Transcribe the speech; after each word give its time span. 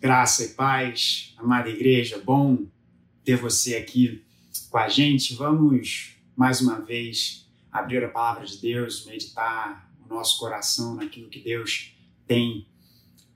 Graça 0.00 0.42
e 0.42 0.48
paz, 0.54 1.34
amada 1.36 1.68
igreja, 1.68 2.22
bom 2.24 2.66
ter 3.22 3.36
você 3.36 3.76
aqui 3.76 4.24
com 4.70 4.78
a 4.78 4.88
gente. 4.88 5.34
Vamos 5.34 6.16
mais 6.34 6.62
uma 6.62 6.80
vez 6.80 7.46
abrir 7.70 8.02
a 8.02 8.08
palavra 8.08 8.46
de 8.46 8.56
Deus, 8.56 9.04
meditar 9.04 9.92
o 10.02 10.08
nosso 10.08 10.40
coração 10.40 10.94
naquilo 10.94 11.28
que 11.28 11.38
Deus 11.38 11.94
tem 12.26 12.66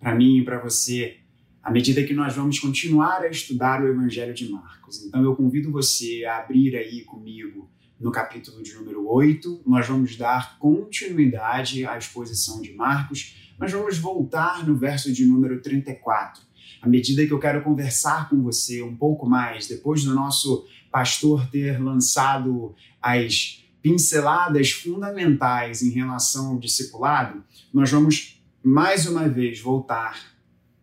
para 0.01 0.15
mim 0.15 0.39
e 0.39 0.43
para 0.43 0.59
você, 0.59 1.19
à 1.63 1.71
medida 1.71 2.03
que 2.03 2.15
nós 2.15 2.35
vamos 2.35 2.59
continuar 2.59 3.21
a 3.21 3.29
estudar 3.29 3.83
o 3.83 3.87
Evangelho 3.87 4.33
de 4.33 4.49
Marcos. 4.49 5.05
Então 5.05 5.23
eu 5.23 5.37
convido 5.37 5.71
você 5.71 6.25
a 6.25 6.39
abrir 6.39 6.75
aí 6.77 7.05
comigo 7.05 7.71
no 8.01 8.11
capítulo 8.11 8.63
de 8.63 8.73
número 8.73 9.07
8. 9.07 9.65
Nós 9.67 9.87
vamos 9.87 10.17
dar 10.17 10.59
continuidade 10.59 11.85
à 11.85 11.99
exposição 11.99 12.63
de 12.63 12.73
Marcos, 12.73 13.53
mas 13.59 13.71
vamos 13.71 13.99
voltar 13.99 14.67
no 14.67 14.75
verso 14.75 15.13
de 15.13 15.27
número 15.27 15.61
34 15.61 16.54
à 16.85 16.89
medida 16.89 17.27
que 17.27 17.33
eu 17.33 17.39
quero 17.39 17.63
conversar 17.63 18.29
com 18.29 18.43
você 18.43 18.83
um 18.83 18.95
pouco 18.95 19.27
mais, 19.27 19.67
depois 19.67 20.05
do 20.05 20.15
nosso 20.15 20.67
pastor 20.93 21.49
ter 21.49 21.83
lançado 21.83 22.75
as 23.01 23.65
pinceladas 23.81 24.71
fundamentais 24.71 25.83
em 25.83 25.91
relação 25.91 26.49
ao 26.49 26.59
discipulado, 26.59 27.43
nós 27.73 27.91
vamos 27.91 28.39
mais 28.63 29.07
uma 29.07 29.29
vez 29.29 29.61
voltar 29.61 30.35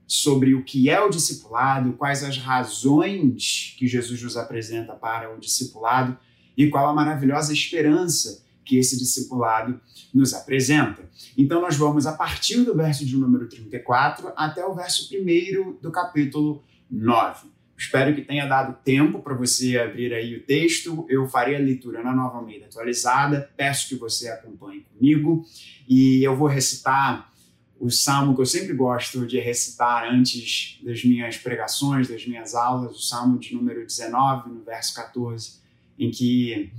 sobre 0.07 0.55
o 0.55 0.63
que 0.63 0.89
é 0.89 0.99
o 0.99 1.09
discipulado, 1.09 1.93
quais 1.93 2.23
as 2.23 2.37
razões 2.37 3.75
que 3.77 3.87
Jesus 3.87 4.21
nos 4.23 4.35
apresenta 4.35 4.93
para 4.93 5.33
o 5.33 5.39
discipulado 5.39 6.17
e 6.57 6.67
qual 6.67 6.89
a 6.89 6.93
maravilhosa 6.93 7.53
esperança 7.53 8.40
que 8.63 8.77
esse 8.77 8.97
discipulado 8.97 9.79
nos 10.13 10.33
apresenta. 10.33 11.09
Então, 11.37 11.61
nós 11.61 11.75
vamos 11.75 12.05
a 12.05 12.13
partir 12.13 12.63
do 12.63 12.75
verso 12.75 13.05
de 13.05 13.17
número 13.17 13.47
34 13.47 14.31
até 14.35 14.65
o 14.65 14.73
verso 14.73 15.09
1 15.13 15.77
do 15.81 15.91
capítulo 15.91 16.63
9. 16.89 17.49
Espero 17.81 18.13
que 18.13 18.21
tenha 18.21 18.45
dado 18.45 18.77
tempo 18.83 19.23
para 19.23 19.33
você 19.33 19.79
abrir 19.79 20.13
aí 20.13 20.35
o 20.35 20.43
texto. 20.43 21.03
Eu 21.09 21.27
farei 21.27 21.55
a 21.55 21.59
leitura 21.59 22.03
na 22.03 22.13
Nova 22.13 22.37
Almeida 22.37 22.67
atualizada. 22.67 23.49
Peço 23.57 23.89
que 23.89 23.95
você 23.95 24.29
acompanhe 24.29 24.81
comigo 24.81 25.43
e 25.89 26.23
eu 26.23 26.35
vou 26.35 26.47
recitar 26.47 27.31
o 27.79 27.89
salmo 27.89 28.35
que 28.35 28.41
eu 28.41 28.45
sempre 28.45 28.75
gosto 28.75 29.25
de 29.25 29.39
recitar 29.39 30.07
antes 30.13 30.79
das 30.83 31.03
minhas 31.03 31.37
pregações, 31.37 32.07
das 32.07 32.23
minhas 32.27 32.53
aulas, 32.53 32.95
o 32.95 33.01
salmo 33.01 33.39
de 33.39 33.55
número 33.55 33.83
19, 33.83 34.51
no 34.51 34.63
verso 34.63 34.93
14, 34.93 35.59
em 35.97 36.11
que 36.11 36.71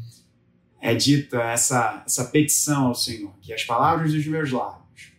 é 0.83 0.97
dita 0.97 1.41
essa, 1.41 2.03
essa 2.05 2.25
petição 2.25 2.89
ao 2.89 2.95
Senhor, 2.95 3.33
que 3.41 3.53
as 3.53 3.63
palavras 3.63 4.13
dos 4.13 4.27
meus 4.27 4.51
lábios 4.51 5.13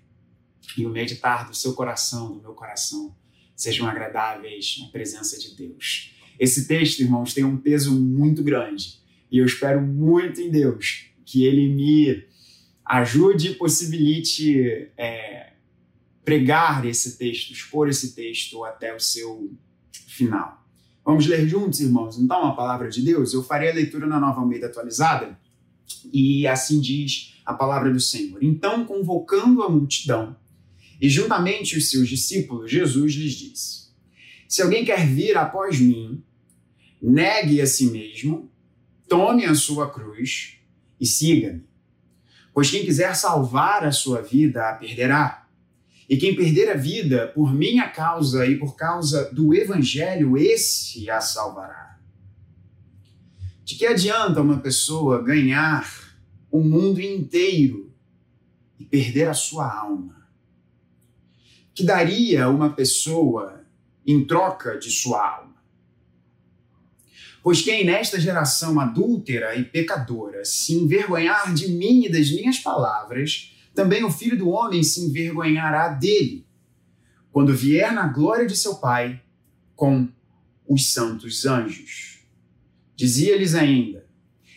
e 0.78 0.86
o 0.86 0.90
meditar 0.90 1.48
do 1.48 1.56
seu 1.56 1.74
coração, 1.74 2.34
do 2.34 2.42
meu 2.42 2.52
coração, 2.52 3.16
sejam 3.56 3.88
agradáveis 3.88 4.76
na 4.82 4.90
presença 4.90 5.40
de 5.40 5.56
Deus. 5.56 6.14
Esse 6.38 6.68
texto, 6.68 7.00
irmãos, 7.00 7.34
tem 7.34 7.46
um 7.46 7.56
peso 7.56 7.98
muito 7.98 8.44
grande 8.44 9.00
e 9.32 9.38
eu 9.38 9.46
espero 9.46 9.82
muito 9.82 10.42
em 10.42 10.52
Deus 10.52 11.06
que 11.24 11.46
ele 11.46 11.70
me 11.70 12.28
ajude 12.84 13.52
e 13.52 13.56
possibilite 13.56 14.92
é, 14.98 15.54
pregar 16.26 16.86
esse 16.86 17.18
texto, 17.18 17.54
expor 17.54 17.88
esse 17.88 18.14
texto 18.14 18.66
até 18.66 18.94
o 18.94 19.00
seu 19.00 19.50
final. 20.10 20.62
Vamos 21.06 21.26
ler 21.26 21.48
juntos, 21.48 21.80
irmãos? 21.80 22.20
Então, 22.20 22.46
a 22.48 22.54
palavra 22.54 22.90
de 22.90 23.02
Deus, 23.02 23.34
eu 23.34 23.42
farei 23.42 23.72
a 23.72 23.74
leitura 23.74 24.06
na 24.06 24.20
nova 24.20 24.42
Almeida 24.42 24.68
atualizada 24.68 25.42
e 26.12 26.48
assim 26.48 26.80
diz 26.80 27.36
a 27.46 27.54
palavra 27.54 27.92
do 27.92 28.00
Senhor. 28.00 28.44
Então, 28.44 28.86
convocando 28.86 29.64
a 29.64 29.70
multidão 29.70 30.36
e 31.00 31.10
juntamente 31.10 31.78
os 31.78 31.90
seus 31.90 32.08
discípulos, 32.08 32.72
Jesus 32.72 33.14
lhes 33.14 33.34
disse: 33.34 33.90
Se 34.48 34.62
alguém 34.62 34.86
quer 34.86 35.06
vir 35.08 35.38
após 35.38 35.80
mim, 35.80 36.24
negue 37.02 37.60
a 37.62 37.66
si 37.66 37.88
mesmo, 37.88 38.50
tome 39.08 39.46
a 39.46 39.56
sua 39.56 39.90
cruz 39.92 40.58
e 41.00 41.06
siga-me. 41.06 41.64
Pois 42.54 42.70
quem 42.70 42.86
quiser 42.86 43.16
salvar 43.16 43.84
a 43.84 43.92
sua 43.92 44.22
vida 44.22 44.70
a 44.70 44.74
perderá. 44.74 45.48
E 46.08 46.18
quem 46.18 46.36
perder 46.36 46.70
a 46.70 46.76
vida 46.76 47.28
por 47.34 47.54
minha 47.54 47.88
causa 47.90 48.46
e 48.46 48.58
por 48.58 48.76
causa 48.76 49.34
do 49.34 49.54
evangelho, 49.54 50.38
esse 50.38 51.10
a 51.10 51.20
salvará. 51.20 51.93
De 53.64 53.76
que 53.76 53.86
adianta 53.86 54.42
uma 54.42 54.60
pessoa 54.60 55.24
ganhar 55.24 56.18
o 56.52 56.62
mundo 56.62 57.00
inteiro 57.00 57.94
e 58.78 58.84
perder 58.84 59.30
a 59.30 59.34
sua 59.34 59.74
alma? 59.74 60.28
Que 61.74 61.84
daria 61.84 62.50
uma 62.50 62.72
pessoa 62.72 63.64
em 64.06 64.26
troca 64.26 64.78
de 64.78 64.92
sua 64.92 65.38
alma? 65.38 65.56
Pois 67.42 67.62
quem 67.62 67.86
nesta 67.86 68.20
geração 68.20 68.80
adúltera 68.82 69.56
e 69.56 69.64
pecadora 69.64 70.44
se 70.44 70.74
envergonhar 70.74 71.54
de 71.54 71.70
mim 71.70 72.06
e 72.06 72.12
das 72.12 72.30
minhas 72.32 72.60
palavras, 72.60 73.56
também 73.74 74.04
o 74.04 74.12
filho 74.12 74.38
do 74.38 74.50
homem 74.50 74.84
se 74.84 75.02
envergonhará 75.02 75.88
dele, 75.88 76.46
quando 77.32 77.56
vier 77.56 77.94
na 77.94 78.08
glória 78.08 78.46
de 78.46 78.58
seu 78.58 78.76
Pai 78.76 79.22
com 79.74 80.08
os 80.68 80.92
santos 80.92 81.46
anjos. 81.46 82.13
Dizia-lhes 82.96 83.56
ainda: 83.56 84.06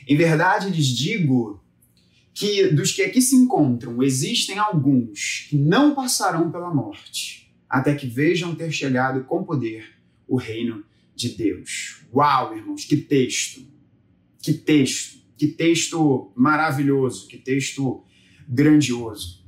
Em 0.06 0.16
verdade 0.16 0.70
lhes 0.70 0.86
digo 0.86 1.62
que 2.34 2.68
dos 2.68 2.92
que 2.92 3.02
aqui 3.02 3.20
se 3.22 3.34
encontram 3.34 4.02
existem 4.02 4.58
alguns 4.58 5.46
que 5.48 5.56
não 5.56 5.94
passarão 5.94 6.50
pela 6.50 6.72
morte, 6.72 7.50
até 7.68 7.94
que 7.94 8.06
vejam 8.06 8.54
ter 8.54 8.70
chegado 8.70 9.24
com 9.24 9.42
poder 9.42 9.96
o 10.28 10.36
reino 10.36 10.84
de 11.14 11.30
Deus. 11.30 12.02
Uau, 12.12 12.54
irmãos, 12.56 12.84
que 12.84 12.96
texto! 12.96 13.66
Que 14.42 14.52
texto! 14.52 15.16
Que 15.38 15.48
texto 15.48 16.32
maravilhoso, 16.34 17.26
que 17.26 17.36
texto 17.36 18.04
grandioso. 18.48 19.44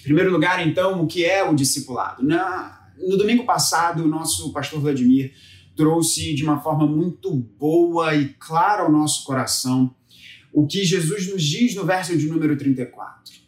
Em 0.00 0.02
primeiro 0.02 0.30
lugar, 0.30 0.66
então, 0.66 1.02
o 1.02 1.06
que 1.06 1.24
é 1.24 1.42
o 1.42 1.54
discipulado? 1.54 2.22
Na, 2.22 2.92
no 2.98 3.16
domingo 3.16 3.44
passado, 3.44 4.04
o 4.04 4.08
nosso 4.08 4.52
pastor 4.52 4.80
Vladimir 4.80 5.34
trouxe 5.76 6.34
de 6.34 6.44
uma 6.44 6.60
forma 6.60 6.86
muito 6.86 7.32
boa 7.32 8.14
e 8.14 8.28
clara 8.38 8.82
ao 8.82 8.92
nosso 8.92 9.24
coração 9.24 9.94
o 10.52 10.66
que 10.66 10.84
Jesus 10.84 11.30
nos 11.30 11.42
diz 11.42 11.74
no 11.74 11.84
verso 11.84 12.16
de 12.16 12.26
número 12.26 12.56
34. 12.56 13.40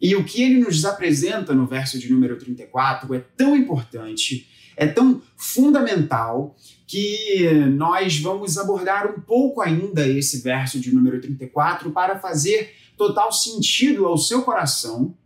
E 0.00 0.14
o 0.14 0.24
que 0.24 0.42
ele 0.42 0.60
nos 0.60 0.84
apresenta 0.84 1.54
no 1.54 1.66
verso 1.66 1.98
de 1.98 2.12
número 2.12 2.38
34 2.38 3.14
é 3.14 3.18
tão 3.18 3.56
importante, 3.56 4.46
é 4.76 4.86
tão 4.86 5.22
fundamental, 5.36 6.54
que 6.86 7.50
nós 7.74 8.18
vamos 8.20 8.56
abordar 8.56 9.10
um 9.10 9.20
pouco 9.20 9.60
ainda 9.60 10.06
esse 10.06 10.40
verso 10.40 10.78
de 10.78 10.94
número 10.94 11.20
34 11.20 11.90
para 11.90 12.18
fazer 12.18 12.74
total 12.96 13.32
sentido 13.32 14.06
ao 14.06 14.16
seu 14.16 14.42
coração 14.42 15.16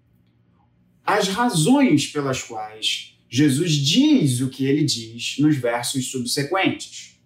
as 1.05 1.29
razões 1.29 2.07
pelas 2.07 2.43
quais 2.43 3.19
Jesus 3.33 3.73
diz 3.75 4.41
o 4.41 4.49
que 4.49 4.67
ele 4.67 4.83
diz 4.83 5.37
nos 5.39 5.57
versos 5.57 6.11
subsequentes. 6.11 7.17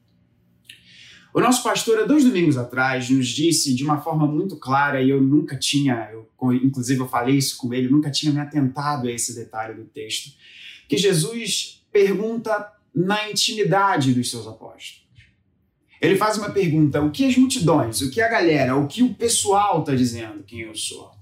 O 1.32 1.40
nosso 1.40 1.62
pastor, 1.62 1.98
há 1.98 2.04
dois 2.04 2.22
domingos 2.22 2.58
atrás, 2.58 3.08
nos 3.08 3.26
disse 3.26 3.74
de 3.74 3.82
uma 3.82 4.00
forma 4.00 4.26
muito 4.26 4.56
clara, 4.56 5.02
e 5.02 5.08
eu 5.08 5.20
nunca 5.20 5.58
tinha, 5.58 6.10
eu, 6.12 6.30
inclusive 6.62 7.00
eu 7.00 7.08
falei 7.08 7.36
isso 7.36 7.56
com 7.56 7.72
ele, 7.72 7.88
nunca 7.88 8.10
tinha 8.10 8.30
me 8.30 8.38
atentado 8.38 9.08
a 9.08 9.10
esse 9.10 9.34
detalhe 9.34 9.74
do 9.74 9.84
texto, 9.86 10.30
que 10.86 10.98
Jesus 10.98 11.82
pergunta 11.90 12.70
na 12.94 13.30
intimidade 13.30 14.12
dos 14.12 14.30
seus 14.30 14.46
apóstolos. 14.46 15.02
Ele 16.00 16.16
faz 16.16 16.36
uma 16.36 16.50
pergunta: 16.50 17.00
o 17.00 17.10
que 17.10 17.24
as 17.24 17.36
multidões, 17.36 18.02
o 18.02 18.10
que 18.10 18.20
a 18.20 18.28
galera, 18.28 18.76
o 18.76 18.86
que 18.86 19.02
o 19.02 19.14
pessoal 19.14 19.80
está 19.80 19.94
dizendo 19.94 20.44
quem 20.44 20.60
eu 20.60 20.74
sou? 20.76 21.13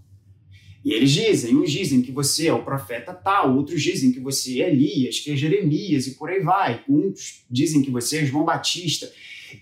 E 0.85 0.93
eles 0.93 1.13
dizem, 1.13 1.57
uns 1.57 1.71
dizem 1.71 2.03
que 2.03 2.11
você 2.11 2.49
é 2.49 2.53
o 2.53 2.65
profeta 2.65 3.15
tal, 3.15 3.57
outros 3.57 3.81
dizem 3.81 4.11
que 4.11 4.19
você 4.19 4.63
é 4.63 4.71
Elias, 4.71 5.21
que 5.21 5.31
é 5.31 5.37
Jeremias 5.37 6.07
e 6.09 6.15
por 6.15 6.29
aí 6.29 6.41
vai. 6.41 6.85
Uns 6.89 7.45
dizem 7.49 7.83
que 7.83 7.91
você 7.91 8.19
é 8.19 8.27
João 8.27 8.45
Batista. 8.45 9.11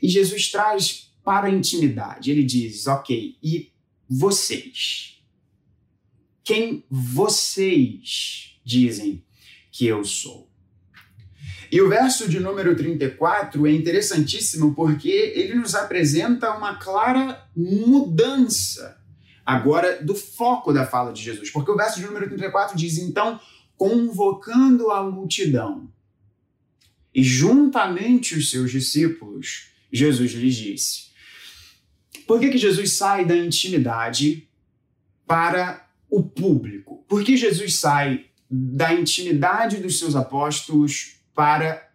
E 0.01 0.09
Jesus 0.09 0.51
traz 0.51 1.13
para 1.23 1.49
a 1.49 1.51
intimidade. 1.51 2.31
Ele 2.31 2.43
diz: 2.43 2.87
Ok, 2.87 3.37
e 3.43 3.71
vocês? 4.09 5.21
Quem 6.43 6.85
vocês 6.91 8.59
dizem 8.65 9.23
que 9.71 9.87
eu 9.87 10.03
sou? 10.05 10.49
E 11.71 11.81
o 11.81 11.89
verso 11.89 12.29
de 12.29 12.41
número 12.41 12.75
34 12.75 13.65
é 13.67 13.71
interessantíssimo 13.71 14.75
porque 14.75 15.09
ele 15.09 15.55
nos 15.55 15.75
apresenta 15.75 16.51
uma 16.57 16.77
clara 16.77 17.47
mudança 17.55 19.00
agora 19.55 20.03
do 20.03 20.15
foco 20.15 20.73
da 20.73 20.87
fala 20.87 21.13
de 21.13 21.23
Jesus. 21.23 21.51
Porque 21.51 21.71
o 21.71 21.77
verso 21.77 21.99
de 21.99 22.07
número 22.07 22.29
34 22.29 22.77
diz: 22.77 22.99
Então, 22.99 23.41
convocando 23.77 24.91
a 24.91 25.03
multidão 25.03 25.89
e 27.15 27.23
juntamente 27.23 28.37
os 28.37 28.51
seus 28.51 28.71
discípulos, 28.71 29.71
Jesus 29.93 30.33
lhes 30.33 30.55
disse. 30.55 31.11
Por 32.27 32.39
que, 32.39 32.51
que 32.51 32.59
Jesus 32.59 32.93
sai 32.93 33.25
da 33.25 33.37
intimidade 33.37 34.49
para 35.27 35.89
o 36.09 36.23
público? 36.23 37.05
Por 37.09 37.25
que 37.25 37.37
Jesus 37.37 37.77
sai 37.77 38.27
da 38.51 38.93
intimidade 38.93 39.77
dos 39.79 39.99
seus 39.99 40.17
apóstolos 40.17 41.21
para 41.35 41.91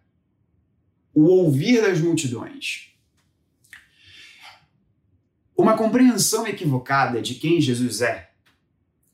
o 1.16 1.24
ouvir 1.24 1.80
das 1.80 2.00
multidões. 2.00 2.90
Uma 5.56 5.76
compreensão 5.76 6.46
equivocada 6.46 7.22
de 7.22 7.34
quem 7.34 7.60
Jesus 7.60 8.02
é 8.02 8.30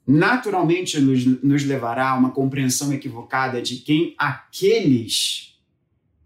naturalmente 0.07 1.01
nos, 1.01 1.25
nos 1.43 1.65
levará 1.65 2.11
a 2.11 2.17
uma 2.17 2.33
compreensão 2.33 2.93
equivocada 2.93 3.63
de 3.63 3.77
quem 3.77 4.15
aqueles 4.19 5.57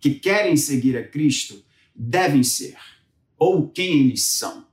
que 0.01 0.11
querem 0.15 0.57
seguir 0.57 0.97
a 0.97 1.07
Cristo 1.07 1.63
devem 1.95 2.43
ser 2.43 2.77
ou 3.39 3.69
quem 3.69 4.01
eles 4.01 4.25
são. 4.25 4.67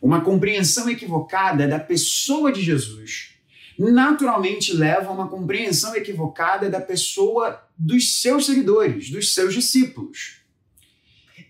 Uma 0.00 0.20
compreensão 0.20 0.90
equivocada 0.90 1.68
da 1.68 1.78
pessoa 1.78 2.52
de 2.52 2.60
Jesus 2.60 3.30
naturalmente 3.78 4.72
leva 4.72 5.08
a 5.08 5.12
uma 5.12 5.28
compreensão 5.28 5.94
equivocada 5.94 6.68
da 6.68 6.80
pessoa 6.80 7.62
dos 7.78 8.20
seus 8.20 8.46
seguidores, 8.46 9.10
dos 9.10 9.32
seus 9.32 9.54
discípulos. 9.54 10.41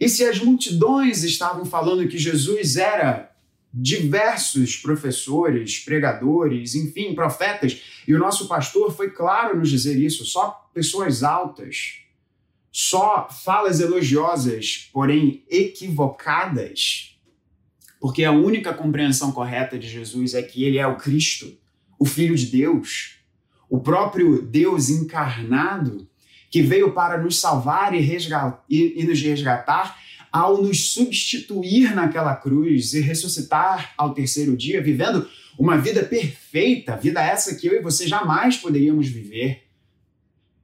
E 0.02 0.08
se 0.08 0.24
as 0.24 0.40
multidões 0.40 1.22
estavam 1.22 1.64
falando 1.64 2.08
que 2.08 2.18
Jesus 2.18 2.74
era 2.74 3.30
diversos 3.72 4.74
professores, 4.74 5.78
pregadores, 5.78 6.74
enfim, 6.74 7.14
profetas, 7.14 7.80
e 8.08 8.12
o 8.12 8.18
nosso 8.18 8.48
pastor 8.48 8.92
foi 8.92 9.10
claro 9.10 9.56
nos 9.56 9.70
dizer 9.70 9.96
isso, 9.96 10.24
só 10.24 10.68
pessoas 10.74 11.22
altas, 11.22 12.00
só 12.72 13.28
falas 13.30 13.78
elogiosas, 13.78 14.90
porém 14.92 15.44
equivocadas, 15.48 17.16
porque 18.00 18.24
a 18.24 18.32
única 18.32 18.74
compreensão 18.74 19.30
correta 19.30 19.78
de 19.78 19.88
Jesus 19.88 20.34
é 20.34 20.42
que 20.42 20.64
ele 20.64 20.78
é 20.78 20.86
o 20.88 20.96
Cristo, 20.96 21.56
o 21.96 22.04
Filho 22.04 22.34
de 22.34 22.46
Deus, 22.46 23.18
o 23.70 23.78
próprio 23.78 24.42
Deus 24.42 24.90
encarnado, 24.90 26.10
que 26.52 26.60
veio 26.60 26.92
para 26.92 27.16
nos 27.16 27.40
salvar 27.40 27.94
e, 27.94 28.00
resgatar, 28.00 28.62
e, 28.68 29.00
e 29.00 29.04
nos 29.04 29.20
resgatar 29.22 29.98
ao 30.30 30.62
nos 30.62 30.92
substituir 30.92 31.94
naquela 31.94 32.36
cruz 32.36 32.92
e 32.92 33.00
ressuscitar 33.00 33.94
ao 33.96 34.12
terceiro 34.12 34.54
dia, 34.54 34.82
vivendo 34.82 35.26
uma 35.58 35.78
vida 35.78 36.04
perfeita, 36.04 36.94
vida 36.94 37.22
essa 37.22 37.54
que 37.54 37.66
eu 37.66 37.72
e 37.72 37.82
você 37.82 38.06
jamais 38.06 38.58
poderíamos 38.58 39.08
viver, 39.08 39.62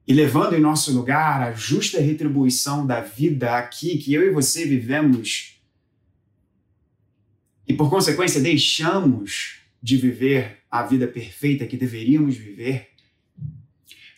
e 0.07 0.13
levando 0.13 0.55
em 0.55 0.59
nosso 0.59 0.91
lugar 0.91 1.41
a 1.41 1.53
justa 1.53 1.99
retribuição 1.99 2.85
da 2.85 3.01
vida 3.01 3.57
aqui 3.57 3.97
que 3.97 4.13
eu 4.13 4.23
e 4.23 4.29
você 4.29 4.65
vivemos, 4.65 5.59
e 7.67 7.73
por 7.73 7.89
consequência 7.89 8.39
deixamos 8.39 9.59
de 9.81 9.97
viver 9.97 10.59
a 10.69 10.83
vida 10.83 11.07
perfeita 11.07 11.65
que 11.65 11.77
deveríamos 11.77 12.35
viver. 12.35 12.89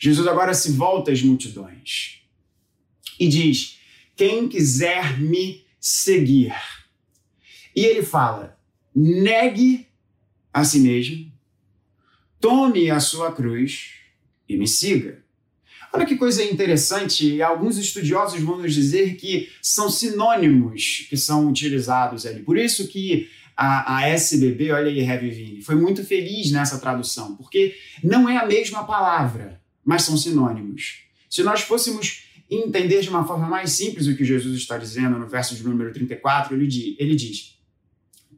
Jesus 0.02 0.26
agora 0.26 0.52
se 0.52 0.72
volta 0.72 1.12
às 1.12 1.22
multidões 1.22 2.24
e 3.20 3.28
diz: 3.28 3.78
quem 4.16 4.48
quiser 4.48 5.20
me 5.20 5.64
seguir. 5.78 6.52
E 7.74 7.84
ele 7.84 8.02
fala: 8.02 8.58
negue 8.92 9.86
a 10.52 10.64
si 10.64 10.80
mesmo, 10.80 11.32
tome 12.40 12.90
a 12.90 12.98
sua 12.98 13.30
cruz 13.30 13.90
e 14.48 14.56
me 14.56 14.66
siga. 14.66 15.22
Olha 15.92 16.04
que 16.04 16.16
coisa 16.16 16.42
interessante, 16.42 17.40
alguns 17.40 17.78
estudiosos 17.78 18.40
vão 18.40 18.58
nos 18.60 18.74
dizer 18.74 19.14
que 19.14 19.52
são 19.62 19.88
sinônimos 19.88 21.06
que 21.08 21.16
são 21.16 21.48
utilizados 21.48 22.26
ali. 22.26 22.42
Por 22.42 22.58
isso 22.58 22.88
que 22.88 23.30
a, 23.56 23.98
a 23.98 24.08
SBB, 24.08 24.72
olha 24.72 24.90
aí, 24.90 24.98
Heavy 24.98 25.30
Vini, 25.30 25.62
foi 25.62 25.76
muito 25.76 26.04
feliz 26.04 26.50
nessa 26.50 26.80
tradução, 26.80 27.36
porque 27.36 27.76
não 28.02 28.28
é 28.28 28.36
a 28.36 28.46
mesma 28.46 28.82
palavra, 28.84 29.61
mas 29.84 30.02
são 30.02 30.16
sinônimos. 30.16 31.04
Se 31.28 31.42
nós 31.42 31.62
fôssemos 31.62 32.24
entender 32.50 33.00
de 33.00 33.08
uma 33.08 33.26
forma 33.26 33.46
mais 33.48 33.72
simples 33.72 34.06
o 34.06 34.16
que 34.16 34.24
Jesus 34.24 34.56
está 34.56 34.76
dizendo 34.76 35.18
no 35.18 35.26
verso 35.26 35.54
de 35.54 35.64
número 35.64 35.92
34, 35.92 36.54
ele 36.54 36.66
diz, 36.66 36.96
ele 36.98 37.16
diz: 37.16 37.58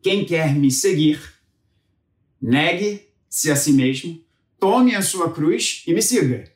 Quem 0.02 0.24
quer 0.24 0.54
me 0.54 0.70
seguir, 0.70 1.20
negue-se 2.40 3.50
a 3.50 3.56
si 3.56 3.72
mesmo, 3.72 4.22
tome 4.58 4.94
a 4.94 5.02
sua 5.02 5.32
cruz 5.32 5.82
e 5.86 5.92
me 5.92 6.00
siga. 6.00 6.52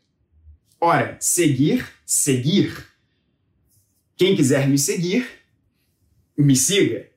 Ora, 0.81 1.17
seguir, 1.20 1.87
seguir. 2.06 2.87
Quem 4.17 4.37
quiser 4.37 4.69
me 4.69 4.79
seguir, 4.79 5.29
me 6.37 6.55
siga. 6.55 7.11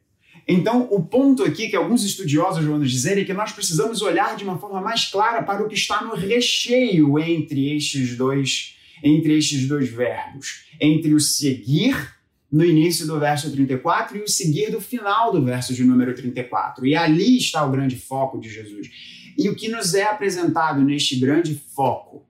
Então, 0.48 0.88
o 0.92 1.04
ponto 1.04 1.44
aqui 1.44 1.70
que 1.70 1.76
alguns 1.76 2.04
estudiosos 2.04 2.66
vão 2.66 2.80
nos 2.80 2.92
dizer 2.92 3.18
é 3.18 3.24
que 3.24 3.34
nós 3.34 3.52
precisamos 3.52 4.02
olhar 4.02 4.36
de 4.36 4.44
uma 4.44 4.58
forma 4.58 4.82
mais 4.82 5.06
clara 5.06 5.44
para 5.44 5.64
o 5.64 5.68
que 5.68 5.76
está 5.76 6.04
no 6.04 6.16
recheio 6.16 7.20
entre 7.20 7.76
estes 7.76 8.18
dois 8.18 8.76
entre 9.04 9.38
estes 9.38 9.68
dois 9.68 9.90
verbos, 9.90 10.66
entre 10.80 11.14
o 11.14 11.20
seguir 11.20 11.96
no 12.52 12.66
início 12.66 13.08
do 13.08 13.20
verso 13.20 13.52
34 13.52 14.18
e 14.18 14.22
o 14.22 14.28
seguir 14.28 14.70
do 14.70 14.82
final 14.82 15.32
do 15.32 15.44
verso 15.44 15.74
de 15.74 15.84
número 15.84 16.14
34. 16.14 16.86
E 16.86 16.96
ali 16.96 17.38
está 17.38 17.66
o 17.66 17.72
grande 17.72 17.96
foco 17.96 18.40
de 18.40 18.50
Jesus. 18.50 18.90
E 19.38 19.50
o 19.50 19.56
que 19.56 19.70
nos 19.70 19.94
é 19.94 20.04
apresentado 20.04 20.82
neste 20.82 21.16
grande 21.16 21.56
foco? 21.56 22.28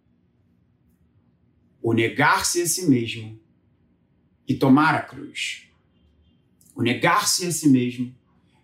O 1.82 1.94
negar-se 1.94 2.62
a 2.62 2.66
si 2.68 2.88
mesmo 2.88 3.40
e 4.48 4.54
tomar 4.54 4.94
a 4.94 5.02
cruz. 5.02 5.68
O 6.82 6.84
negar-se 6.84 7.46
a 7.46 7.52
si 7.52 7.70
mesmo 7.70 8.12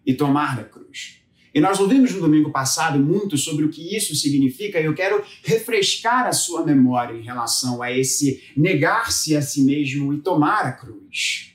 e 0.04 0.12
tomar 0.12 0.56
da 0.56 0.64
cruz. 0.64 1.22
E 1.54 1.62
nós 1.62 1.80
ouvimos 1.80 2.12
no 2.12 2.20
domingo 2.20 2.52
passado 2.52 2.98
muito 2.98 3.38
sobre 3.38 3.64
o 3.64 3.70
que 3.70 3.96
isso 3.96 4.16
significa, 4.16 4.80
e 4.80 4.86
eu 4.86 4.96
quero 4.96 5.24
refrescar 5.44 6.26
a 6.26 6.34
sua 6.34 6.66
memória 6.66 7.16
em 7.16 7.22
relação 7.22 7.82
a 7.82 7.92
esse 7.92 8.44
negar-se 8.58 9.36
a 9.36 9.42
si 9.42 9.62
mesmo 9.62 10.12
e 10.14 10.18
tomar 10.18 10.66
a 10.66 10.72
cruz. 10.72 11.54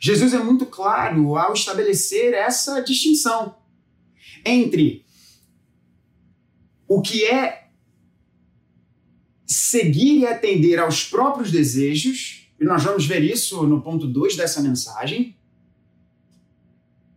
Jesus 0.00 0.32
é 0.32 0.38
muito 0.38 0.64
claro 0.64 1.36
ao 1.36 1.52
estabelecer 1.52 2.32
essa 2.32 2.80
distinção 2.80 3.54
entre 4.46 5.04
o 6.88 7.02
que 7.02 7.26
é 7.26 7.68
seguir 9.46 10.20
e 10.20 10.26
atender 10.26 10.78
aos 10.78 11.04
próprios 11.04 11.52
desejos, 11.52 12.39
e 12.60 12.64
nós 12.64 12.84
vamos 12.84 13.06
ver 13.06 13.22
isso 13.24 13.66
no 13.66 13.80
ponto 13.80 14.06
2 14.06 14.36
dessa 14.36 14.60
mensagem, 14.60 15.34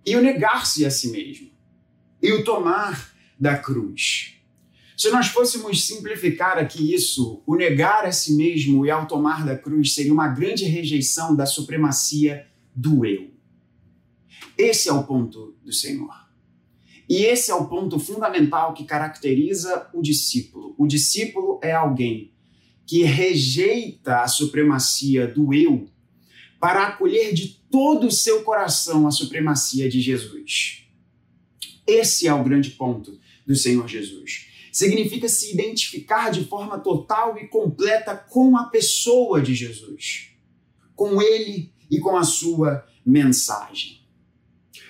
e 0.06 0.16
o 0.16 0.22
negar-se 0.22 0.86
a 0.86 0.92
si 0.92 1.12
mesmo, 1.12 1.52
e 2.22 2.32
o 2.32 2.44
tomar 2.44 3.14
da 3.38 3.58
cruz. 3.58 4.36
Se 4.98 5.10
nós 5.10 5.28
fôssemos 5.28 5.86
simplificar 5.86 6.58
aqui 6.58 6.94
isso, 6.94 7.44
o 7.46 7.56
negar 7.56 8.06
a 8.06 8.12
si 8.12 8.36
mesmo 8.36 8.86
e 8.86 8.92
ao 8.92 9.06
tomar 9.06 9.46
da 9.46 9.58
cruz 9.58 9.94
seria 9.94 10.14
uma 10.14 10.30
grande 10.30 10.66
rejeição 10.66 11.36
da 11.36 11.46
supremacia 11.46 12.48
do 12.74 13.06
eu. 13.06 13.32
Esse 14.58 14.88
é 14.88 14.94
o 14.94 15.04
ponto 15.04 15.58
do 15.64 15.74
Senhor. 15.74 16.24
E 17.10 17.26
esse 17.26 17.52
é 17.52 17.56
o 17.56 17.68
ponto 17.68 18.00
fundamental 18.00 18.74
que 18.74 18.86
caracteriza 18.86 19.90
o 19.94 20.02
discípulo. 20.02 20.74
O 20.78 20.88
discípulo 20.88 21.60
é 21.62 21.74
alguém 21.74 22.33
que 22.86 23.04
rejeita 23.04 24.22
a 24.22 24.28
supremacia 24.28 25.28
do 25.28 25.54
eu 25.54 25.90
para 26.60 26.88
acolher 26.88 27.34
de 27.34 27.60
todo 27.70 28.08
o 28.08 28.12
seu 28.12 28.44
coração 28.44 29.08
a 29.08 29.12
supremacia 29.12 29.90
de 29.90 30.00
Jesus. 30.00 30.86
Esse 31.86 32.28
é 32.28 32.34
o 32.34 32.44
grande 32.44 32.72
ponto 32.72 33.20
do 33.46 33.56
Senhor 33.56 33.88
Jesus. 33.88 34.48
Significa 34.72 35.28
se 35.28 35.54
identificar 35.54 36.32
de 36.32 36.46
forma 36.46 36.80
total 36.80 37.38
e 37.38 37.48
completa 37.48 38.16
com 38.16 38.58
a 38.58 38.66
pessoa 38.66 39.42
de 39.42 39.54
Jesus, 39.54 40.30
com 40.96 41.22
ele 41.22 41.74
e 41.92 42.00
com 42.00 42.16
a 42.16 42.24
sua 42.24 42.88
mensagem. 43.06 44.02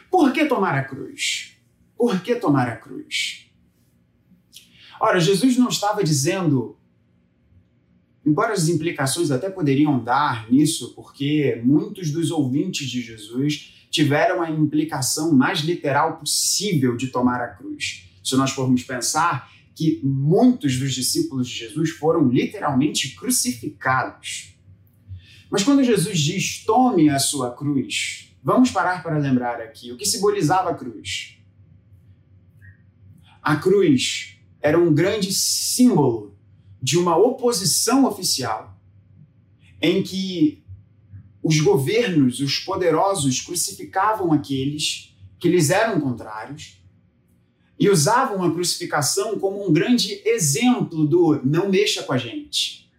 Por 0.09 0.31
que 0.31 0.45
tomar 0.45 0.75
a 0.75 0.83
cruz? 0.83 1.57
Por 1.97 2.21
que 2.21 2.35
tomar 2.35 2.69
a 2.69 2.77
cruz? 2.77 3.47
Ora, 5.01 5.19
Jesus 5.19 5.57
não 5.57 5.69
estava 5.69 6.03
dizendo 6.03 6.77
Embora 8.25 8.53
as 8.53 8.69
implicações 8.69 9.31
até 9.31 9.49
poderiam 9.49 10.01
dar 10.01 10.49
nisso, 10.49 10.93
porque 10.95 11.61
muitos 11.63 12.11
dos 12.11 12.31
ouvintes 12.31 12.89
de 12.89 13.01
Jesus 13.01 13.85
tiveram 13.91 14.41
a 14.41 14.49
implicação 14.49 15.33
mais 15.33 15.59
literal 15.59 16.17
possível 16.17 16.95
de 16.95 17.07
tomar 17.07 17.41
a 17.41 17.49
cruz. 17.49 18.09
Se 18.23 18.35
nós 18.35 18.51
formos 18.51 18.83
pensar 18.83 19.51
que 19.75 19.99
muitos 20.03 20.79
dos 20.79 20.93
discípulos 20.93 21.47
de 21.47 21.55
Jesus 21.55 21.91
foram 21.91 22.29
literalmente 22.29 23.15
crucificados. 23.15 24.55
Mas 25.49 25.63
quando 25.63 25.83
Jesus 25.83 26.19
diz 26.19 26.63
tome 26.65 27.09
a 27.09 27.19
sua 27.19 27.53
cruz, 27.53 28.35
vamos 28.43 28.71
parar 28.71 29.03
para 29.03 29.17
lembrar 29.17 29.61
aqui 29.61 29.91
o 29.91 29.97
que 29.97 30.05
simbolizava 30.05 30.71
a 30.71 30.75
cruz. 30.75 31.37
A 33.41 33.57
cruz 33.57 34.37
era 34.61 34.79
um 34.79 34.93
grande 34.93 35.33
símbolo 35.33 36.32
de 36.83 36.97
uma 36.97 37.15
oposição 37.15 38.03
oficial 38.05 38.77
em 39.81 40.03
que 40.03 40.61
os 41.41 41.61
governos, 41.61 42.41
os 42.41 42.59
poderosos, 42.59 43.39
crucificavam 43.39 44.33
aqueles 44.33 45.15
que 45.39 45.47
lhes 45.47 45.69
eram 45.69 46.01
contrários 46.01 46.83
e 47.79 47.89
usavam 47.89 48.43
a 48.43 48.51
crucificação 48.51 49.39
como 49.39 49.65
um 49.65 49.71
grande 49.71 50.21
exemplo 50.25 51.07
do 51.07 51.41
não 51.45 51.69
mexa 51.69 52.03
com 52.03 52.11
a 52.11 52.17
gente, 52.17 52.91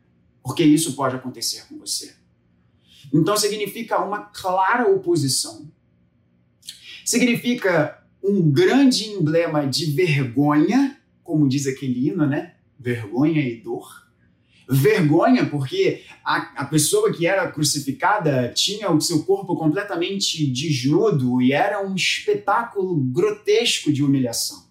porque 0.43 0.65
isso 0.65 0.95
pode 0.95 1.15
acontecer 1.15 1.67
com 1.69 1.79
você. 1.79 2.15
Então 3.13 3.37
significa 3.37 4.03
uma 4.03 4.21
clara 4.21 4.91
oposição. 4.91 5.71
Significa 7.05 8.03
um 8.23 8.51
grande 8.51 9.11
emblema 9.11 9.67
de 9.67 9.87
vergonha, 9.87 10.99
como 11.23 11.47
diz 11.47 11.67
aquele 11.67 12.09
hino, 12.09 12.27
né? 12.27 12.54
Vergonha 12.85 13.41
e 13.41 13.63
dor. 13.63 14.05
Vergonha, 14.69 15.47
porque 15.47 16.05
a, 16.23 16.37
a 16.61 16.65
pessoa 16.67 17.11
que 17.11 17.27
era 17.27 17.51
crucificada 17.51 18.53
tinha 18.55 18.91
o 18.91 19.01
seu 19.01 19.25
corpo 19.25 19.57
completamente 19.57 20.47
desnudo 20.47 21.41
e 21.41 21.51
era 21.51 21.81
um 21.83 21.95
espetáculo 21.95 22.95
grotesco 22.97 23.91
de 23.91 24.05
humilhação. 24.05 24.65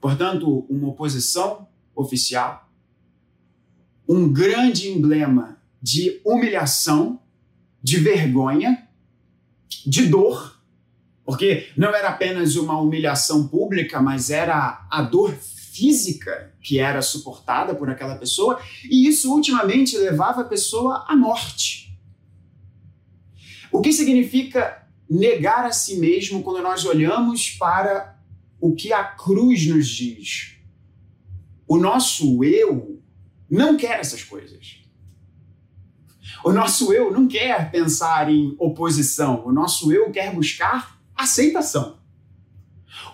Portanto, 0.00 0.64
uma 0.70 0.90
oposição 0.90 1.66
oficial, 1.92 2.70
um 4.08 4.32
grande 4.32 4.88
emblema 4.88 5.60
de 5.82 6.20
humilhação, 6.24 7.20
de 7.82 7.96
vergonha, 7.96 8.88
de 9.84 10.06
dor, 10.06 10.56
porque 11.24 11.68
não 11.76 11.92
era 11.92 12.10
apenas 12.10 12.54
uma 12.54 12.80
humilhação 12.80 13.48
pública, 13.48 14.00
mas 14.00 14.30
era 14.30 14.86
a 14.88 15.02
dor 15.02 15.36
física 15.72 16.54
que 16.60 16.78
era 16.78 17.00
suportada 17.00 17.74
por 17.74 17.88
aquela 17.88 18.16
pessoa, 18.16 18.60
e 18.84 19.08
isso 19.08 19.32
ultimamente 19.32 19.96
levava 19.96 20.42
a 20.42 20.44
pessoa 20.44 21.04
à 21.08 21.16
morte. 21.16 21.98
O 23.72 23.80
que 23.80 23.92
significa 23.92 24.86
negar 25.08 25.64
a 25.64 25.72
si 25.72 25.96
mesmo 25.96 26.42
quando 26.42 26.62
nós 26.62 26.84
olhamos 26.84 27.50
para 27.50 28.18
o 28.60 28.74
que 28.74 28.92
a 28.92 29.02
cruz 29.02 29.66
nos 29.66 29.88
diz? 29.88 30.56
O 31.66 31.78
nosso 31.78 32.44
eu 32.44 33.02
não 33.50 33.76
quer 33.76 33.98
essas 33.98 34.22
coisas. 34.22 34.82
O 36.44 36.52
nosso 36.52 36.92
eu 36.92 37.10
não 37.10 37.26
quer 37.26 37.70
pensar 37.70 38.30
em 38.30 38.54
oposição, 38.58 39.46
o 39.46 39.52
nosso 39.52 39.92
eu 39.92 40.10
quer 40.10 40.34
buscar 40.34 41.00
aceitação. 41.16 42.01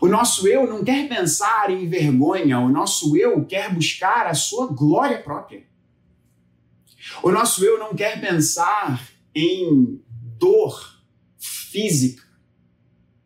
O 0.01 0.07
nosso 0.07 0.47
eu 0.47 0.67
não 0.67 0.85
quer 0.85 1.09
pensar 1.09 1.71
em 1.71 1.89
vergonha, 1.89 2.61
o 2.61 2.69
nosso 2.69 3.17
eu 3.17 3.45
quer 3.45 3.73
buscar 3.75 4.27
a 4.27 4.35
sua 4.35 4.69
glória 4.69 5.21
própria. 5.21 5.67
O 7.23 7.31
nosso 7.31 7.65
eu 7.65 7.79
não 7.79 7.95
quer 7.95 8.21
pensar 8.21 9.03
em 9.35 10.01
dor 10.39 11.03
física, 11.37 12.23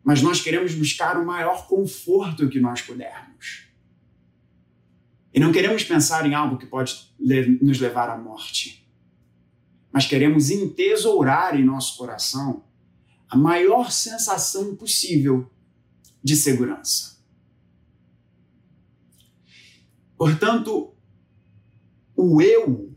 mas 0.03 0.21
nós 0.21 0.41
queremos 0.41 0.73
buscar 0.73 1.17
o 1.17 1.25
maior 1.25 1.67
conforto 1.67 2.49
que 2.49 2.59
nós 2.59 2.81
pudermos. 2.81 3.67
E 5.33 5.39
não 5.39 5.51
queremos 5.51 5.83
pensar 5.83 6.25
em 6.25 6.33
algo 6.33 6.57
que 6.57 6.65
pode 6.65 7.13
nos 7.61 7.79
levar 7.79 8.09
à 8.09 8.17
morte, 8.17 8.87
mas 9.91 10.05
queremos 10.07 10.49
entesourar 10.49 11.59
em 11.59 11.63
nosso 11.63 11.97
coração 11.97 12.63
a 13.29 13.37
maior 13.37 13.91
sensação 13.91 14.75
possível 14.75 15.49
de 16.23 16.35
segurança. 16.35 17.17
Portanto, 20.17 20.95
o 22.15 22.41
eu 22.41 22.95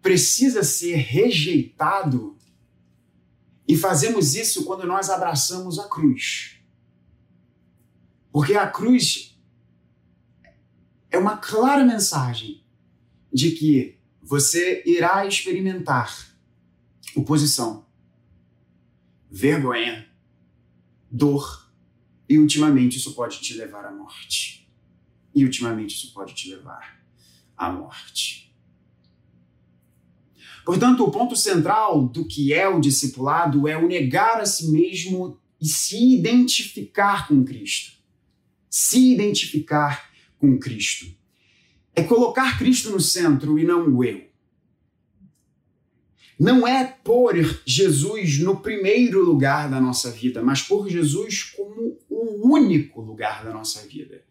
precisa 0.00 0.62
ser 0.62 0.94
rejeitado 0.96 2.38
e 3.66 3.76
fazemos 3.76 4.34
isso 4.34 4.64
quando 4.64 4.86
nós 4.86 5.10
abraçamos 5.10 5.78
a 5.78 5.88
cruz. 5.88 6.60
Porque 8.30 8.54
a 8.54 8.68
cruz 8.68 9.36
é 11.10 11.18
uma 11.18 11.36
clara 11.36 11.84
mensagem 11.84 12.64
de 13.32 13.50
que 13.50 13.98
você 14.22 14.82
irá 14.86 15.26
experimentar 15.26 16.36
oposição, 17.16 17.84
vergonha, 19.28 20.08
dor 21.10 21.59
e 22.30 22.38
ultimamente 22.38 22.96
isso 22.96 23.12
pode 23.12 23.40
te 23.40 23.54
levar 23.54 23.84
à 23.84 23.90
morte. 23.90 24.70
E 25.34 25.44
ultimamente 25.44 25.96
isso 25.96 26.14
pode 26.14 26.32
te 26.32 26.48
levar 26.48 27.02
à 27.56 27.72
morte. 27.72 28.54
Portanto, 30.64 31.02
o 31.02 31.10
ponto 31.10 31.34
central 31.34 32.06
do 32.06 32.24
que 32.24 32.54
é 32.54 32.68
o 32.68 32.80
discipulado 32.80 33.66
é 33.66 33.76
o 33.76 33.88
negar 33.88 34.40
a 34.40 34.46
si 34.46 34.70
mesmo 34.70 35.40
e 35.60 35.66
se 35.66 36.14
identificar 36.14 37.26
com 37.26 37.44
Cristo. 37.44 37.98
Se 38.70 39.12
identificar 39.12 40.08
com 40.38 40.56
Cristo. 40.56 41.06
É 41.96 42.04
colocar 42.04 42.56
Cristo 42.58 42.90
no 42.90 43.00
centro 43.00 43.58
e 43.58 43.64
não 43.64 43.88
o 43.88 44.04
eu 44.04 44.30
não 46.40 46.66
é 46.66 46.86
pôr 47.04 47.34
Jesus 47.66 48.38
no 48.38 48.56
primeiro 48.56 49.22
lugar 49.22 49.70
da 49.70 49.78
nossa 49.78 50.10
vida, 50.10 50.42
mas 50.42 50.62
pôr 50.62 50.88
Jesus 50.88 51.42
como 51.54 51.98
o 52.30 52.52
único 52.52 53.00
lugar 53.00 53.44
da 53.44 53.52
nossa 53.52 53.86
vida. 53.86 54.22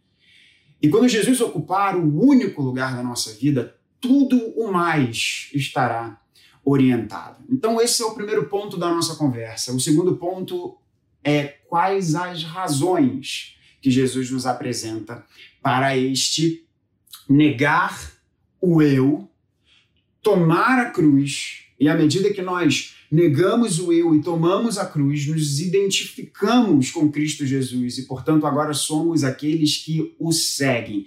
E 0.82 0.90
quando 0.90 1.08
Jesus 1.10 1.42
ocupar 1.42 1.96
o 1.96 2.24
único 2.26 2.62
lugar 2.62 2.96
da 2.96 3.04
nossa 3.04 3.34
vida, 3.34 3.76
tudo 4.00 4.38
o 4.56 4.72
mais 4.72 5.50
estará 5.54 6.22
orientado. 6.64 7.44
Então, 7.50 7.82
esse 7.82 8.02
é 8.02 8.06
o 8.06 8.14
primeiro 8.14 8.46
ponto 8.48 8.78
da 8.78 8.90
nossa 8.90 9.16
conversa. 9.16 9.74
O 9.74 9.80
segundo 9.80 10.16
ponto 10.16 10.78
é 11.24 11.44
quais 11.68 12.16
as 12.16 12.44
razões 12.44 13.58
que 13.82 13.92
Jesus 13.92 14.32
nos 14.32 14.46
apresenta 14.46 15.26
para 15.62 15.98
este 15.98 16.66
negar 17.28 18.14
o 18.62 18.82
eu, 18.82 19.30
tomar 20.22 20.80
a 20.80 20.90
cruz 20.92 21.66
e 21.80 21.88
à 21.88 21.96
medida 21.96 22.34
que 22.34 22.42
nós 22.42 22.96
negamos 23.12 23.80
o 23.80 23.92
eu 23.92 24.16
e 24.16 24.22
tomamos 24.22 24.78
a 24.78 24.86
cruz, 24.86 25.26
nos 25.28 25.60
identificamos 25.60 26.92
com 26.92 27.12
Cristo 27.12 27.46
Jesus 27.46 27.98
e, 27.98 28.04
portanto, 28.04 28.46
agora 28.46 28.74
somos 28.74 29.24
aqueles 29.24 29.78
que 29.78 30.16
o 30.20 30.32
seguem. 30.32 31.06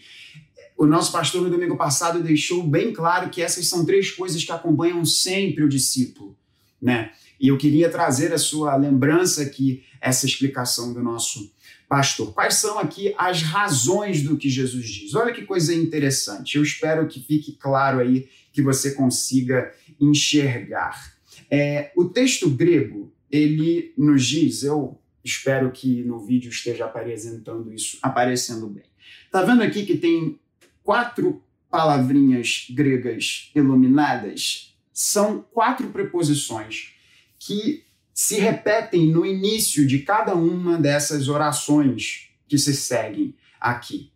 O 0.77 0.87
nosso 0.87 1.13
pastor 1.13 1.43
no 1.43 1.51
domingo 1.51 1.77
passado 1.77 2.23
deixou 2.23 2.63
bem 2.67 2.93
claro 2.93 3.31
que 3.31 3.41
essas 3.41 3.69
são 3.69 3.85
três 3.85 4.11
coisas 4.11 4.43
que 4.43 4.51
acompanham 4.51 5.05
sempre 5.05 5.63
o 5.63 5.69
discípulo, 5.69 6.37
né? 6.81 7.13
E 7.39 7.49
eu 7.49 7.59
queria 7.59 7.89
trazer 7.89 8.33
a 8.33 8.39
sua 8.39 8.77
lembrança 8.77 9.43
aqui, 9.43 9.83
essa 10.01 10.27
explicação 10.27 10.93
do 10.93 11.03
nosso 11.03 11.53
pastor. 11.89 12.33
Quais 12.33 12.55
são 12.55 12.79
aqui 12.79 13.15
as 13.19 13.43
razões 13.43 14.23
do 14.23 14.37
que 14.37 14.49
Jesus 14.49 14.89
diz? 14.89 15.15
Olha 15.15 15.33
que 15.33 15.43
coisa 15.43 15.75
interessante. 15.75 16.57
Eu 16.57 16.63
espero 16.63 17.07
que 17.07 17.21
fique 17.21 17.53
claro 17.53 17.99
aí 17.99 18.29
que 18.53 18.63
você 18.63 18.93
consiga 18.93 19.73
enxergar. 20.01 21.12
É, 21.53 21.93
o 21.95 22.07
texto 22.07 22.49
grego, 22.49 23.13
ele 23.31 23.93
nos 23.99 24.25
diz, 24.25 24.63
eu 24.63 24.99
espero 25.23 25.71
que 25.71 26.03
no 26.03 26.19
vídeo 26.19 26.51
esteja 26.51 26.87
apresentando 26.87 27.71
isso, 27.73 27.99
aparecendo 28.01 28.67
bem. 28.69 28.85
Tá 29.31 29.43
vendo 29.43 29.63
aqui 29.63 29.85
que 29.85 29.99
tem 29.99 30.39
quatro 30.83 31.43
palavrinhas 31.71 32.67
gregas 32.71 33.51
iluminadas? 33.55 34.75
São 34.93 35.45
quatro 35.53 35.89
preposições 35.91 36.95
que 37.39 37.85
se 38.15 38.39
repetem 38.39 39.11
no 39.11 39.27
início 39.27 39.87
de 39.87 39.99
cada 39.99 40.35
uma 40.35 40.79
dessas 40.79 41.29
orações 41.29 42.31
que 42.49 42.57
se 42.57 42.75
seguem 42.75 43.35
aqui 43.61 44.13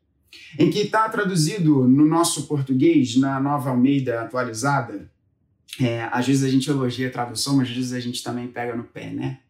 em 0.58 0.70
que 0.70 0.80
está 0.80 1.08
traduzido 1.08 1.86
no 1.86 2.06
nosso 2.06 2.46
português, 2.46 3.16
na 3.16 3.40
nova 3.40 3.70
Almeida 3.70 4.22
atualizada. 4.22 5.10
É, 5.80 6.08
às 6.10 6.26
vezes 6.26 6.42
a 6.42 6.48
gente 6.48 6.70
elogia 6.70 7.08
a 7.08 7.10
tradução, 7.10 7.56
mas 7.56 7.68
às 7.68 7.74
vezes 7.74 7.92
a 7.92 8.00
gente 8.00 8.22
também 8.22 8.46
pega 8.48 8.74
no 8.74 8.84
pé, 8.84 9.10
né? 9.10 9.40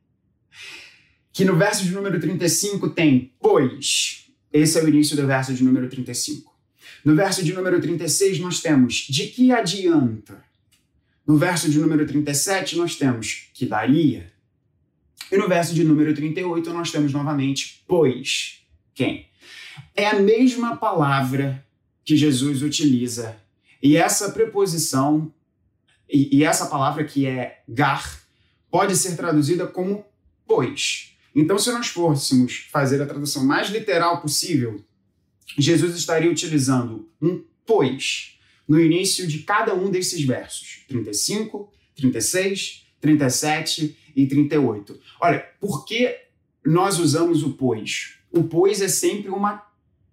Que 1.33 1.45
no 1.45 1.57
verso 1.57 1.85
de 1.85 1.93
número 1.93 2.19
35 2.19 2.91
tem 2.91 3.33
pois. 3.41 4.27
Esse 4.53 4.79
é 4.79 4.83
o 4.83 4.89
início 4.89 5.17
do 5.17 5.27
verso 5.27 5.53
de 5.55 5.63
número 5.63 5.89
35. 5.89 6.55
No 7.05 7.15
verso 7.15 7.45
de 7.45 7.53
número 7.53 7.81
36 7.81 8.41
nós 8.41 8.61
temos 8.61 9.07
de 9.09 9.27
que 9.29 9.53
adianta. 9.53 10.43
No 11.27 11.37
verso 11.37 11.71
de 11.71 11.79
número 11.79 12.07
37 12.07 12.77
nós 12.77 12.97
temos 12.97 13.49
que 13.53 13.67
daria. 13.67 14.33
E 15.31 15.37
no 15.37 15.49
verso 15.49 15.75
de 15.75 15.85
número 15.85 16.15
38 16.15 16.73
nós 16.73 16.91
temos 16.91 17.13
novamente 17.13 17.85
pois. 17.87 18.63
Quem? 18.95 19.27
É 19.95 20.07
a 20.07 20.21
mesma 20.21 20.77
palavra 20.77 21.65
que 22.05 22.17
Jesus 22.17 22.63
utiliza. 22.63 23.37
E 23.83 23.97
essa 23.97 24.31
preposição, 24.31 25.33
e, 26.09 26.39
e 26.39 26.45
essa 26.45 26.67
palavra 26.67 27.05
que 27.05 27.27
é 27.27 27.63
gar, 27.69 28.21
pode 28.71 28.97
ser 28.97 29.17
traduzida 29.17 29.67
como 29.67 30.05
pois. 30.47 31.17
Então, 31.35 31.59
se 31.59 31.71
nós 31.71 31.89
fôssemos 31.89 32.69
fazer 32.71 33.03
a 33.03 33.07
tradução 33.07 33.45
mais 33.45 33.69
literal 33.69 34.21
possível, 34.21 34.83
Jesus 35.59 35.95
estaria 35.97 36.31
utilizando 36.31 37.09
um 37.21 37.45
pois 37.65 38.39
no 38.67 38.81
início 38.81 39.27
de 39.27 39.41
cada 39.41 39.75
um 39.75 39.91
desses 39.91 40.23
versos: 40.25 40.85
35, 40.89 41.71
36, 41.95 42.87
37 43.01 43.97
e 44.15 44.27
38. 44.27 44.99
Olha, 45.21 45.41
por 45.61 45.85
que 45.85 46.17
nós 46.65 46.99
usamos 46.99 47.43
o 47.43 47.53
pois? 47.53 48.19
O 48.31 48.45
pois 48.45 48.81
é 48.81 48.89
sempre 48.89 49.29
uma 49.29 49.65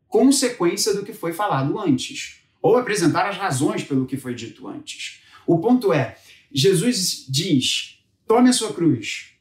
consequência 0.07 0.93
do 0.93 1.03
que 1.03 1.13
foi 1.13 1.33
falado 1.33 1.79
antes, 1.79 2.41
ou 2.61 2.77
apresentar 2.77 3.27
as 3.27 3.37
razões 3.37 3.83
pelo 3.83 4.05
que 4.05 4.17
foi 4.17 4.35
dito 4.35 4.67
antes. 4.67 5.22
O 5.45 5.59
ponto 5.59 5.93
é, 5.93 6.17
Jesus 6.51 7.25
diz: 7.27 8.03
tome 8.27 8.49
a 8.49 8.53
sua 8.53 8.73
cruz, 8.73 9.33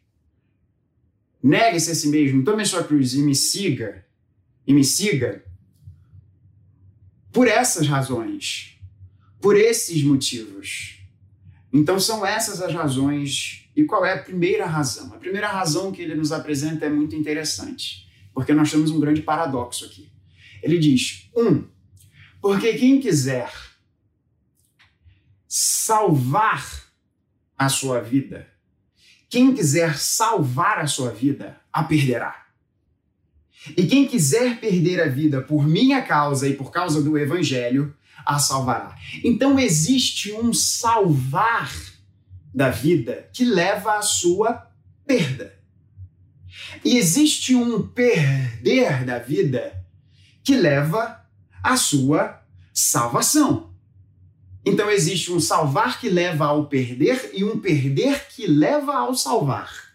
negue-se 1.43 1.91
a 1.91 1.95
si 1.95 2.09
mesmo, 2.09 2.45
tome 2.45 2.63
a 2.63 2.67
sua 2.67 2.85
cruz 2.85 3.15
e 3.15 3.19
me 3.19 3.35
siga, 3.35 4.05
e 4.67 4.73
me 4.73 4.85
siga 4.85 5.45
por 7.33 7.49
essas 7.49 7.87
razões, 7.87 8.79
por 9.41 9.57
esses 9.57 10.03
motivos. 10.03 10.99
Então 11.73 11.99
são 11.99 12.25
essas 12.25 12.61
as 12.61 12.73
razões. 12.73 13.61
E 13.75 13.85
qual 13.85 14.05
é 14.05 14.13
a 14.13 14.23
primeira 14.23 14.67
razão? 14.67 15.15
A 15.15 15.19
primeira 15.19 15.49
razão 15.49 15.91
que 15.91 16.03
ele 16.03 16.15
nos 16.15 16.31
apresenta 16.31 16.85
é 16.85 16.91
muito 16.91 17.17
interessante, 17.17 18.07
porque 18.35 18.53
nós 18.53 18.71
temos 18.71 18.91
um 18.91 19.01
grande 19.01 19.23
paradoxo 19.23 19.87
aqui. 19.87 20.11
Ele 20.63 20.79
diz: 20.79 21.31
um, 21.35 21.65
porque 22.41 22.75
quem 22.75 23.01
quiser 23.01 23.51
salvar 25.93 26.85
a 27.59 27.69
sua 27.69 28.01
vida, 28.01 28.49
quem 29.29 29.55
quiser 29.55 29.99
salvar 29.99 30.79
a 30.79 30.87
sua 30.87 31.11
vida, 31.11 31.61
a 31.71 31.85
perderá. 31.85 32.47
E 33.77 33.87
quem 33.87 34.07
quiser 34.07 34.59
perder 34.59 35.03
a 35.03 35.09
vida 35.09 35.43
por 35.43 35.69
minha 35.69 36.01
causa 36.01 36.49
e 36.49 36.55
por 36.55 36.71
causa 36.71 37.03
do 37.03 37.19
evangelho, 37.19 37.95
a 38.25 38.39
salvará. 38.39 38.97
Então 39.23 39.59
existe 39.59 40.33
um 40.33 40.55
salvar 40.55 41.71
da 42.55 42.71
vida 42.71 43.29
que 43.31 43.45
leva 43.45 43.99
à 43.99 44.03
sua 44.03 44.67
perda. 45.07 45.55
E 46.83 46.97
existe 46.97 47.55
um 47.55 47.87
perder 47.87 49.05
da 49.05 49.19
vida 49.19 49.85
que 50.43 50.57
leva 50.57 51.23
à 51.63 51.77
sua 51.77 52.43
salvação. 52.73 53.72
Então 54.65 54.91
existe 54.91 55.33
um 55.33 55.41
salvar 55.41 56.01
que 56.01 56.09
leva 56.09 56.47
ao 56.47 56.67
perder 56.67 57.31
e 57.35 57.43
um 57.45 57.59
perder 57.59 58.29
que 58.29 58.47
leva 58.47 58.95
ao 58.95 59.15
salvar. 59.15 59.93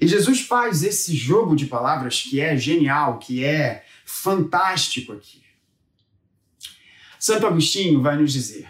E 0.00 0.08
Jesus 0.08 0.40
faz 0.40 0.82
esse 0.82 1.14
jogo 1.14 1.54
de 1.54 1.66
palavras 1.66 2.22
que 2.22 2.40
é 2.40 2.56
genial, 2.56 3.18
que 3.18 3.44
é 3.44 3.84
fantástico 4.04 5.12
aqui. 5.12 5.42
Santo 7.18 7.46
Agostinho 7.46 8.02
vai 8.02 8.16
nos 8.16 8.32
dizer: 8.32 8.68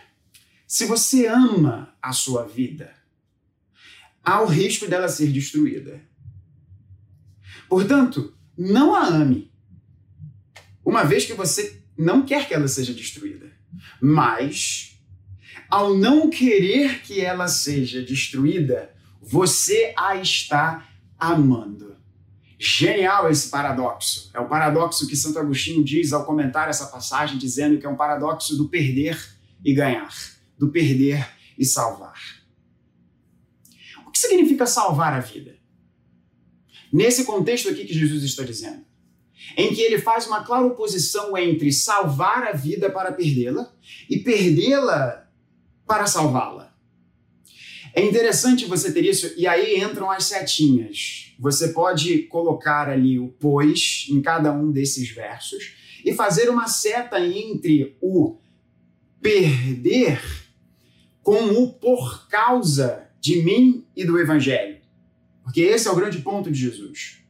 se 0.67 0.85
você 0.85 1.27
ama 1.27 1.95
a 2.03 2.13
sua 2.13 2.45
vida, 2.45 2.95
há 4.23 4.43
o 4.43 4.47
risco 4.47 4.87
dela 4.87 5.09
ser 5.09 5.29
destruída. 5.29 6.03
Portanto, 7.69 8.37
não 8.57 8.95
a 8.95 9.07
ame, 9.07 9.51
uma 10.85 11.03
vez 11.05 11.25
que 11.25 11.33
você 11.33 11.83
não 11.97 12.25
quer 12.25 12.47
que 12.47 12.55
ela 12.55 12.69
seja 12.69 12.93
destruída. 12.93 13.51
Mas, 14.01 14.99
ao 15.69 15.97
não 15.97 16.29
querer 16.29 17.03
que 17.03 17.21
ela 17.21 17.49
seja 17.49 18.03
destruída, 18.03 18.95
você 19.21 19.93
a 19.97 20.17
está 20.17 20.87
amando. 21.19 21.97
Genial 22.59 23.31
esse 23.31 23.51
paradoxo. 23.51 24.31
É 24.33 24.41
o 24.41 24.49
paradoxo 24.49 25.07
que 25.07 25.17
Santo 25.17 25.39
Agostinho 25.39 25.85
diz 25.85 26.13
ao 26.13 26.25
comentar 26.25 26.69
essa 26.69 26.87
passagem, 26.87 27.37
dizendo 27.39 27.79
que 27.79 27.87
é 27.87 27.89
um 27.89 27.97
paradoxo 27.97 28.57
do 28.57 28.69
perder 28.69 29.19
e 29.65 29.75
ganhar, 29.75 30.15
do 30.59 30.69
perder 30.69 31.29
e 31.59 31.65
salvar. 31.65 32.19
O 34.07 34.11
que 34.11 34.19
significa 34.19 34.67
salvar 34.67 35.13
a 35.13 35.21
vida? 35.21 35.57
Nesse 36.93 37.25
contexto 37.25 37.69
aqui 37.69 37.85
que 37.85 37.93
Jesus 37.93 38.23
está 38.23 38.43
dizendo, 38.43 38.85
em 39.57 39.75
que 39.75 39.81
ele 39.81 39.99
faz 39.99 40.27
uma 40.27 40.45
clara 40.45 40.65
oposição 40.65 41.37
entre 41.37 41.73
salvar 41.73 42.45
a 42.45 42.53
vida 42.53 42.91
para 42.91 43.13
perdê-la 43.13 43.71
e 44.09 44.19
perdê-la 44.19 45.29
para 45.87 46.07
salvá-la. 46.07 46.75
É 47.95 48.05
interessante 48.05 48.67
você 48.67 48.93
ter 48.93 49.05
isso, 49.05 49.33
e 49.39 49.47
aí 49.47 49.81
entram 49.81 50.11
as 50.11 50.25
setinhas. 50.25 51.35
Você 51.39 51.69
pode 51.69 52.25
colocar 52.25 52.91
ali 52.91 53.19
o 53.19 53.29
pois 53.29 54.07
em 54.11 54.21
cada 54.21 54.53
um 54.53 54.71
desses 54.71 55.09
versos 55.09 55.75
e 56.05 56.13
fazer 56.13 56.51
uma 56.51 56.69
seta 56.69 57.19
entre 57.19 57.97
o 58.03 58.39
perder 59.21 60.21
com 61.23 61.47
o 61.47 61.73
por 61.73 62.29
causa 62.29 63.09
de 63.21 63.43
mim 63.43 63.87
e 63.97 64.05
do 64.05 64.19
evangelho. 64.19 64.77
Porque 65.43 65.63
esse 65.63 65.89
é 65.89 65.91
o 65.91 65.97
grande 65.97 66.19
ponto 66.19 66.51
de 66.51 66.59
Jesus. 66.59 67.26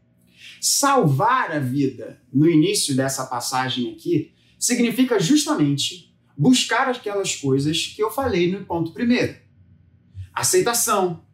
Salvar 0.69 1.53
a 1.53 1.61
vida 1.61 2.21
no 2.33 2.51
início 2.51 2.93
dessa 2.97 3.25
passagem 3.25 3.93
aqui 3.93 4.35
significa 4.59 5.21
justamente 5.21 6.13
buscar 6.37 6.89
aquelas 6.89 7.37
coisas 7.37 7.87
que 7.95 8.03
eu 8.03 8.11
falei 8.11 8.51
no 8.51 8.65
ponto 8.65 8.93
primeiro 8.93 9.37
aceitação, 10.35 11.25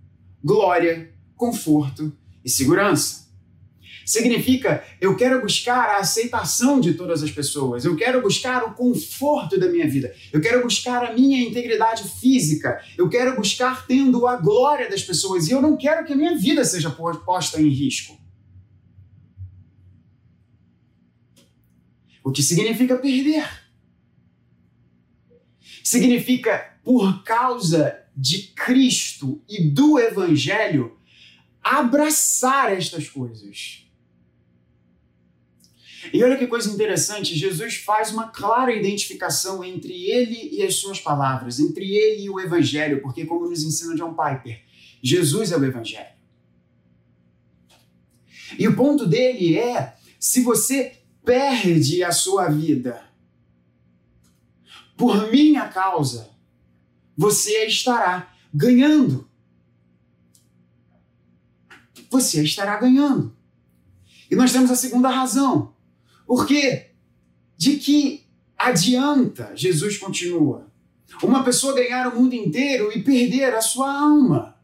glória, 0.45 1.15
conforto 1.35 2.13
e 2.45 2.51
segurança. 2.51 3.33
Significa 4.05 4.85
eu 5.01 5.17
quero 5.17 5.41
buscar 5.41 5.95
a 5.95 6.01
aceitação 6.01 6.79
de 6.79 6.93
todas 6.93 7.23
as 7.23 7.31
pessoas, 7.31 7.87
eu 7.87 7.97
quero 7.97 8.21
buscar 8.21 8.63
o 8.65 8.75
conforto 8.75 9.59
da 9.59 9.71
minha 9.71 9.89
vida, 9.89 10.15
eu 10.31 10.43
quero 10.43 10.63
buscar 10.63 11.07
a 11.07 11.15
minha 11.15 11.41
integridade 11.41 12.07
física, 12.21 12.85
eu 12.99 13.09
quero 13.09 13.35
buscar 13.35 13.87
tendo 13.87 14.27
a 14.27 14.37
glória 14.37 14.91
das 14.91 15.03
pessoas 15.03 15.49
e 15.49 15.53
eu 15.53 15.63
não 15.63 15.75
quero 15.75 16.05
que 16.05 16.13
a 16.13 16.17
minha 16.17 16.37
vida 16.37 16.63
seja 16.67 16.91
posta 16.91 17.59
em 17.59 17.69
risco. 17.69 18.21
O 22.23 22.31
que 22.31 22.43
significa 22.43 22.97
perder? 22.97 23.49
Significa 25.83 26.79
por 26.85 27.23
causa 27.25 27.99
de 28.17 28.49
Cristo 28.55 29.43
e 29.49 29.63
do 29.65 29.99
Evangelho 29.99 30.97
abraçar 31.63 32.73
estas 32.73 33.09
coisas. 33.09 33.87
E 36.13 36.23
olha 36.23 36.37
que 36.37 36.47
coisa 36.47 36.71
interessante, 36.71 37.37
Jesus 37.37 37.77
faz 37.77 38.13
uma 38.13 38.29
clara 38.29 38.75
identificação 38.75 39.63
entre 39.63 39.93
ele 40.11 40.51
e 40.53 40.63
as 40.63 40.77
suas 40.77 41.01
palavras, 41.01 41.61
entre 41.61 41.95
ele 41.95 42.25
e 42.25 42.31
o 42.31 42.41
Evangelho, 42.41 43.01
porque, 43.01 43.25
como 43.25 43.49
nos 43.49 43.63
ensina 43.63 43.95
John 43.95 44.15
Piper, 44.15 44.63
Jesus 45.03 45.53
é 45.53 45.57
o 45.57 45.65
Evangelho. 45.65 46.13
E 48.59 48.67
o 48.67 48.75
ponto 48.75 49.07
dele 49.07 49.57
é: 49.57 49.95
se 50.19 50.43
você 50.43 51.02
perde 51.25 52.03
a 52.03 52.13
sua 52.13 52.49
vida 52.49 53.13
por 54.97 55.31
minha 55.31 55.69
causa, 55.69 56.31
você 57.17 57.67
estará 57.67 58.33
ganhando. 58.55 59.29
Você 62.11 62.43
estará 62.45 62.79
ganhando. 62.79 63.35
E 64.31 64.37
nós 64.37 64.53
temos 64.53 64.71
a 64.71 64.77
segunda 64.77 65.09
razão. 65.09 65.75
Porque 66.27 66.93
de 67.57 67.79
que 67.79 68.27
adianta, 68.57 69.53
Jesus 69.57 69.99
continua, 69.99 70.71
uma 71.23 71.43
pessoa 71.43 71.75
ganhar 71.75 72.07
o 72.07 72.21
mundo 72.21 72.35
inteiro 72.35 72.97
e 72.97 73.03
perder 73.03 73.55
a 73.55 73.61
sua 73.61 73.93
alma? 73.93 74.57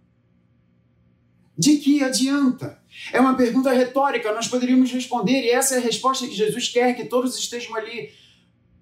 De 1.56 1.78
que 1.78 2.02
adianta? 2.02 2.77
É 3.12 3.20
uma 3.20 3.36
pergunta 3.36 3.72
retórica, 3.72 4.32
nós 4.32 4.48
poderíamos 4.48 4.90
responder, 4.90 5.42
e 5.42 5.50
essa 5.50 5.74
é 5.74 5.78
a 5.78 5.82
resposta 5.82 6.26
que 6.26 6.34
Jesus 6.34 6.68
quer 6.68 6.94
que 6.94 7.04
todos 7.04 7.38
estejam 7.38 7.74
ali 7.76 8.10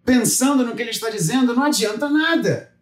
pensando 0.04 0.64
no 0.64 0.74
que 0.74 0.82
ele 0.82 0.90
está 0.90 1.10
dizendo. 1.10 1.54
Não 1.54 1.64
adianta 1.64 2.08
nada. 2.08 2.74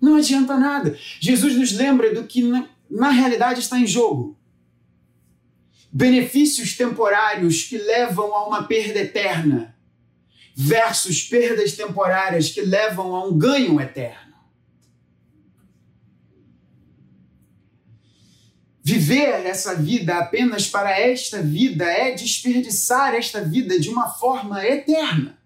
Não 0.00 0.16
adianta 0.16 0.56
nada. 0.56 0.98
Jesus 1.20 1.56
nos 1.56 1.72
lembra 1.72 2.14
do 2.14 2.24
que 2.24 2.42
na, 2.42 2.68
na 2.90 3.10
realidade 3.10 3.60
está 3.60 3.78
em 3.78 3.86
jogo. 3.86 4.38
Benefícios 5.90 6.76
temporários 6.76 7.62
que 7.62 7.78
levam 7.78 8.34
a 8.34 8.46
uma 8.46 8.64
perda 8.64 9.00
eterna, 9.00 9.74
versus 10.54 11.22
perdas 11.22 11.72
temporárias 11.72 12.50
que 12.50 12.60
levam 12.60 13.14
a 13.14 13.26
um 13.26 13.36
ganho 13.36 13.80
eterno. 13.80 14.23
Viver 18.86 19.46
essa 19.46 19.74
vida 19.74 20.18
apenas 20.18 20.68
para 20.68 20.90
esta 20.90 21.40
vida 21.40 21.86
é 21.86 22.12
desperdiçar 22.12 23.14
esta 23.14 23.42
vida 23.42 23.80
de 23.80 23.88
uma 23.88 24.10
forma 24.10 24.62
eterna. 24.62 25.38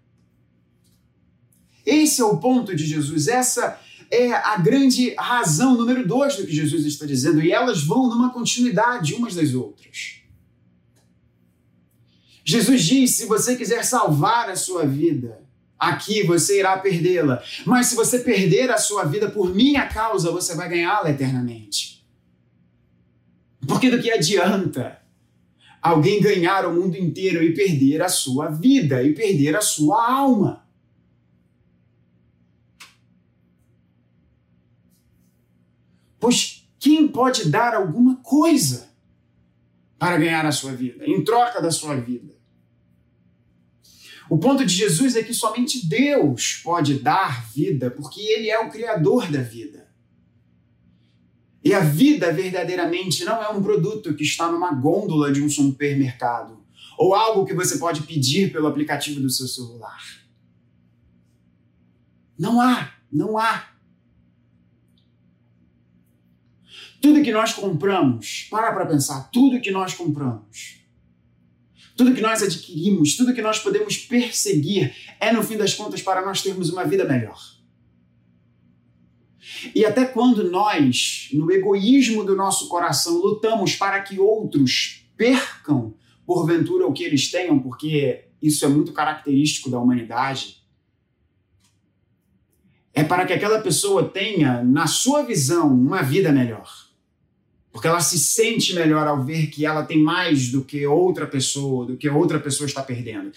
Esse 1.85 2.19
é 2.19 2.25
o 2.25 2.37
ponto 2.37 2.75
de 2.75 2.85
Jesus, 2.85 3.29
essa 3.29 3.79
é 4.11 4.33
a 4.33 4.57
grande 4.57 5.15
razão 5.17 5.77
número 5.77 6.05
dois 6.05 6.35
do 6.35 6.45
que 6.45 6.53
Jesus 6.53 6.85
está 6.85 7.05
dizendo, 7.05 7.41
e 7.41 7.49
elas 7.49 7.81
vão 7.81 8.09
numa 8.09 8.33
continuidade 8.33 9.13
umas 9.13 9.35
das 9.35 9.53
outras. 9.53 10.19
Jesus 12.43 12.83
diz: 12.83 13.11
se 13.11 13.25
você 13.25 13.55
quiser 13.55 13.85
salvar 13.85 14.49
a 14.49 14.55
sua 14.57 14.85
vida, 14.85 15.41
aqui 15.77 16.23
você 16.23 16.59
irá 16.59 16.77
perdê-la. 16.77 17.41
Mas 17.65 17.87
se 17.87 17.95
você 17.95 18.19
perder 18.19 18.69
a 18.69 18.77
sua 18.77 19.05
vida 19.05 19.29
por 19.29 19.55
minha 19.55 19.87
causa, 19.87 20.29
você 20.29 20.55
vai 20.55 20.67
ganhá-la 20.67 21.09
eternamente. 21.09 21.98
Porque 23.69 23.91
do 23.91 24.01
que 24.01 24.09
adianta 24.09 24.99
alguém 25.79 26.19
ganhar 26.19 26.65
o 26.65 26.73
mundo 26.73 26.97
inteiro 26.97 27.43
e 27.43 27.53
perder 27.53 28.01
a 28.01 28.09
sua 28.09 28.49
vida 28.49 29.03
e 29.03 29.13
perder 29.13 29.55
a 29.55 29.61
sua 29.61 30.11
alma? 30.11 30.67
Pois 36.19 36.67
quem 36.79 37.07
pode 37.07 37.47
dar 37.49 37.75
alguma 37.75 38.15
coisa 38.23 38.89
para 39.99 40.17
ganhar 40.17 40.47
a 40.47 40.51
sua 40.51 40.71
vida, 40.71 41.05
em 41.05 41.23
troca 41.23 41.61
da 41.61 41.69
sua 41.69 41.95
vida? 41.95 42.33
O 44.27 44.39
ponto 44.39 44.65
de 44.65 44.73
Jesus 44.73 45.15
é 45.15 45.21
que 45.21 45.33
somente 45.33 45.87
Deus 45.87 46.59
pode 46.63 46.99
dar 46.99 47.47
vida, 47.51 47.91
porque 47.91 48.19
Ele 48.19 48.49
é 48.49 48.59
o 48.59 48.71
Criador 48.71 49.31
da 49.31 49.41
vida. 49.41 49.88
E 51.69 51.73
a 51.75 51.81
vida 51.81 52.33
verdadeiramente 52.33 53.23
não 53.23 53.43
é 53.43 53.47
um 53.47 53.61
produto 53.61 54.15
que 54.15 54.23
está 54.23 54.51
numa 54.51 54.73
gôndola 54.73 55.31
de 55.31 55.39
um 55.39 55.47
supermercado 55.47 56.57
ou 56.97 57.13
algo 57.13 57.45
que 57.45 57.53
você 57.53 57.77
pode 57.77 58.01
pedir 58.01 58.51
pelo 58.51 58.65
aplicativo 58.65 59.21
do 59.21 59.29
seu 59.29 59.47
celular. 59.47 60.03
Não 62.39 62.59
há, 62.59 62.91
não 63.11 63.37
há. 63.37 63.67
Tudo 66.99 67.21
que 67.21 67.31
nós 67.31 67.53
compramos, 67.53 68.47
para 68.49 68.73
para 68.73 68.87
pensar, 68.87 69.29
tudo 69.29 69.61
que 69.61 69.69
nós 69.69 69.93
compramos, 69.93 70.79
tudo 71.95 72.15
que 72.15 72.21
nós 72.21 72.41
adquirimos, 72.41 73.15
tudo 73.15 73.31
que 73.31 73.43
nós 73.43 73.59
podemos 73.59 73.95
perseguir 73.95 74.91
é, 75.19 75.31
no 75.31 75.43
fim 75.43 75.55
das 75.55 75.75
contas, 75.75 76.01
para 76.01 76.25
nós 76.25 76.41
termos 76.41 76.71
uma 76.71 76.83
vida 76.83 77.05
melhor. 77.05 77.58
E 79.73 79.85
até 79.85 80.05
quando 80.05 80.49
nós, 80.49 81.29
no 81.33 81.51
egoísmo 81.51 82.23
do 82.23 82.35
nosso 82.35 82.67
coração, 82.67 83.17
lutamos 83.17 83.75
para 83.75 83.99
que 84.01 84.19
outros 84.19 85.05
percam, 85.15 85.93
porventura, 86.25 86.87
o 86.87 86.93
que 86.93 87.03
eles 87.03 87.29
tenham, 87.29 87.59
porque 87.59 88.25
isso 88.41 88.63
é 88.65 88.67
muito 88.67 88.93
característico 88.93 89.69
da 89.69 89.79
humanidade, 89.79 90.59
é 92.93 93.03
para 93.03 93.25
que 93.25 93.33
aquela 93.33 93.61
pessoa 93.61 94.07
tenha, 94.07 94.63
na 94.63 94.87
sua 94.87 95.23
visão, 95.23 95.73
uma 95.73 96.01
vida 96.01 96.31
melhor. 96.31 96.69
Porque 97.71 97.87
ela 97.87 98.01
se 98.01 98.17
sente 98.17 98.73
melhor 98.73 99.07
ao 99.07 99.23
ver 99.23 99.47
que 99.47 99.65
ela 99.65 99.83
tem 99.83 100.01
mais 100.01 100.51
do 100.51 100.63
que 100.63 100.85
outra 100.85 101.27
pessoa, 101.27 101.85
do 101.85 101.95
que 101.95 102.09
outra 102.09 102.39
pessoa 102.39 102.67
está 102.67 102.81
perdendo. 102.81 103.31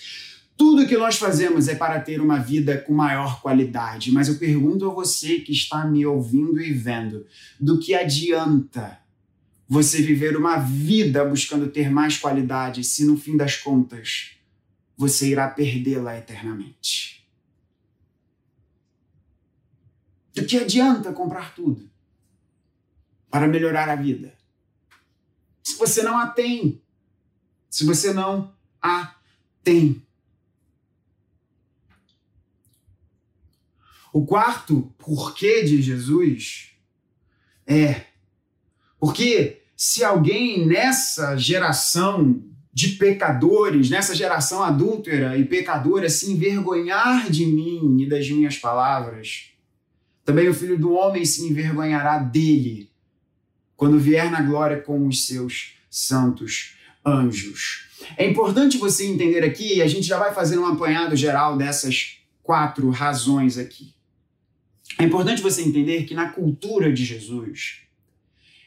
Tudo 0.56 0.86
que 0.86 0.96
nós 0.96 1.16
fazemos 1.16 1.66
é 1.68 1.74
para 1.74 2.00
ter 2.00 2.20
uma 2.20 2.38
vida 2.38 2.78
com 2.78 2.92
maior 2.92 3.40
qualidade, 3.40 4.12
mas 4.12 4.28
eu 4.28 4.38
pergunto 4.38 4.88
a 4.88 4.94
você 4.94 5.40
que 5.40 5.52
está 5.52 5.84
me 5.86 6.04
ouvindo 6.04 6.60
e 6.60 6.72
vendo: 6.72 7.26
do 7.58 7.78
que 7.78 7.94
adianta 7.94 9.00
você 9.68 10.02
viver 10.02 10.36
uma 10.36 10.58
vida 10.58 11.24
buscando 11.24 11.70
ter 11.70 11.90
mais 11.90 12.18
qualidade 12.18 12.84
se 12.84 13.04
no 13.04 13.16
fim 13.16 13.36
das 13.36 13.56
contas 13.56 14.36
você 14.96 15.30
irá 15.30 15.48
perdê-la 15.48 16.18
eternamente? 16.18 17.26
Do 20.34 20.44
que 20.44 20.58
adianta 20.58 21.12
comprar 21.12 21.54
tudo 21.54 21.90
para 23.30 23.48
melhorar 23.48 23.88
a 23.88 23.96
vida? 23.96 24.34
Se 25.62 25.76
você 25.76 26.02
não 26.02 26.18
a 26.18 26.26
tem, 26.26 26.82
se 27.70 27.84
você 27.84 28.12
não 28.12 28.54
a 28.80 29.14
tem. 29.62 30.02
O 34.12 34.26
quarto 34.26 34.92
porquê 34.98 35.62
de 35.62 35.80
Jesus 35.80 36.70
é 37.66 38.02
porque 39.00 39.62
se 39.76 40.04
alguém 40.04 40.64
nessa 40.64 41.36
geração 41.36 42.40
de 42.72 42.90
pecadores, 42.90 43.90
nessa 43.90 44.14
geração 44.14 44.62
adúltera 44.62 45.36
e 45.36 45.44
pecadora, 45.44 46.08
se 46.08 46.30
envergonhar 46.30 47.30
de 47.30 47.44
mim 47.46 48.00
e 48.00 48.08
das 48.08 48.30
minhas 48.30 48.56
palavras, 48.56 49.50
também 50.24 50.48
o 50.48 50.54
filho 50.54 50.78
do 50.78 50.92
homem 50.92 51.24
se 51.24 51.44
envergonhará 51.44 52.18
dele 52.18 52.90
quando 53.76 53.98
vier 53.98 54.30
na 54.30 54.40
glória 54.40 54.80
com 54.80 55.08
os 55.08 55.26
seus 55.26 55.74
santos 55.90 56.76
anjos. 57.04 57.88
É 58.16 58.24
importante 58.28 58.78
você 58.78 59.04
entender 59.04 59.42
aqui, 59.44 59.78
e 59.78 59.82
a 59.82 59.86
gente 59.88 60.06
já 60.06 60.18
vai 60.18 60.32
fazer 60.32 60.58
um 60.58 60.66
apanhado 60.66 61.16
geral 61.16 61.56
dessas 61.56 62.18
quatro 62.42 62.88
razões 62.90 63.58
aqui. 63.58 63.92
É 64.98 65.04
importante 65.04 65.42
você 65.42 65.62
entender 65.62 66.04
que 66.04 66.14
na 66.14 66.28
cultura 66.28 66.92
de 66.92 67.04
Jesus, 67.04 67.80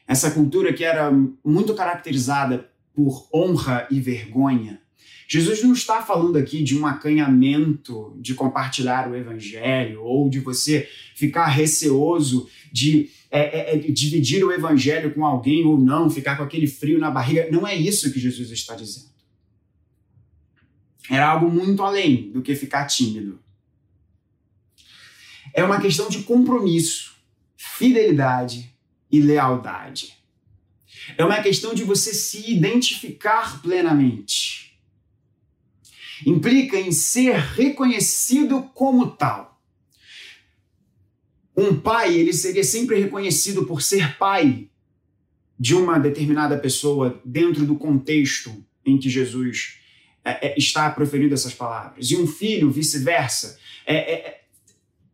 essa 0.07 0.31
cultura 0.31 0.73
que 0.73 0.83
era 0.83 1.11
muito 1.43 1.73
caracterizada 1.73 2.69
por 2.93 3.27
honra 3.33 3.87
e 3.91 3.99
vergonha, 3.99 4.81
Jesus 5.27 5.63
não 5.63 5.73
está 5.73 6.01
falando 6.03 6.37
aqui 6.37 6.63
de 6.63 6.77
um 6.77 6.85
acanhamento 6.85 8.15
de 8.19 8.35
compartilhar 8.35 9.09
o 9.09 9.15
evangelho 9.15 10.03
ou 10.03 10.29
de 10.29 10.39
você 10.39 10.87
ficar 11.15 11.47
receoso 11.47 12.47
de 12.71 13.09
é, 13.31 13.73
é, 13.73 13.75
é 13.75 13.77
dividir 13.77 14.43
o 14.43 14.51
evangelho 14.51 15.13
com 15.13 15.25
alguém 15.25 15.65
ou 15.65 15.79
não, 15.79 16.09
ficar 16.09 16.37
com 16.37 16.43
aquele 16.43 16.67
frio 16.67 16.99
na 16.99 17.09
barriga. 17.09 17.49
Não 17.51 17.67
é 17.67 17.75
isso 17.75 18.13
que 18.13 18.19
Jesus 18.19 18.51
está 18.51 18.75
dizendo. 18.75 19.09
Era 21.09 21.29
algo 21.29 21.49
muito 21.49 21.81
além 21.81 22.31
do 22.31 22.41
que 22.41 22.55
ficar 22.55 22.85
tímido 22.85 23.39
é 25.55 25.63
uma 25.63 25.79
questão 25.79 26.09
de 26.09 26.23
compromisso, 26.23 27.15
fidelidade 27.55 28.75
e 29.09 29.21
lealdade. 29.21 30.13
É 31.17 31.23
uma 31.23 31.41
questão 31.41 31.73
de 31.73 31.85
você 31.85 32.13
se 32.13 32.51
identificar 32.51 33.61
plenamente. 33.61 34.77
Implica 36.25 36.77
em 36.77 36.91
ser 36.91 37.35
reconhecido 37.35 38.63
como 38.73 39.11
tal. 39.11 39.61
Um 41.55 41.79
pai, 41.79 42.13
ele 42.13 42.33
seria 42.33 42.63
sempre 42.63 42.99
reconhecido 42.99 43.65
por 43.65 43.81
ser 43.81 44.17
pai 44.17 44.69
de 45.57 45.73
uma 45.73 45.97
determinada 45.97 46.57
pessoa 46.57 47.21
dentro 47.23 47.65
do 47.65 47.77
contexto 47.77 48.61
em 48.85 48.97
que 48.97 49.09
Jesus 49.09 49.77
é, 50.25 50.49
é, 50.49 50.55
está 50.57 50.89
proferindo 50.89 51.33
essas 51.33 51.53
palavras. 51.53 52.11
E 52.11 52.17
um 52.17 52.27
filho, 52.27 52.69
vice-versa. 52.69 53.57
É, 53.85 53.95
é 53.95 54.44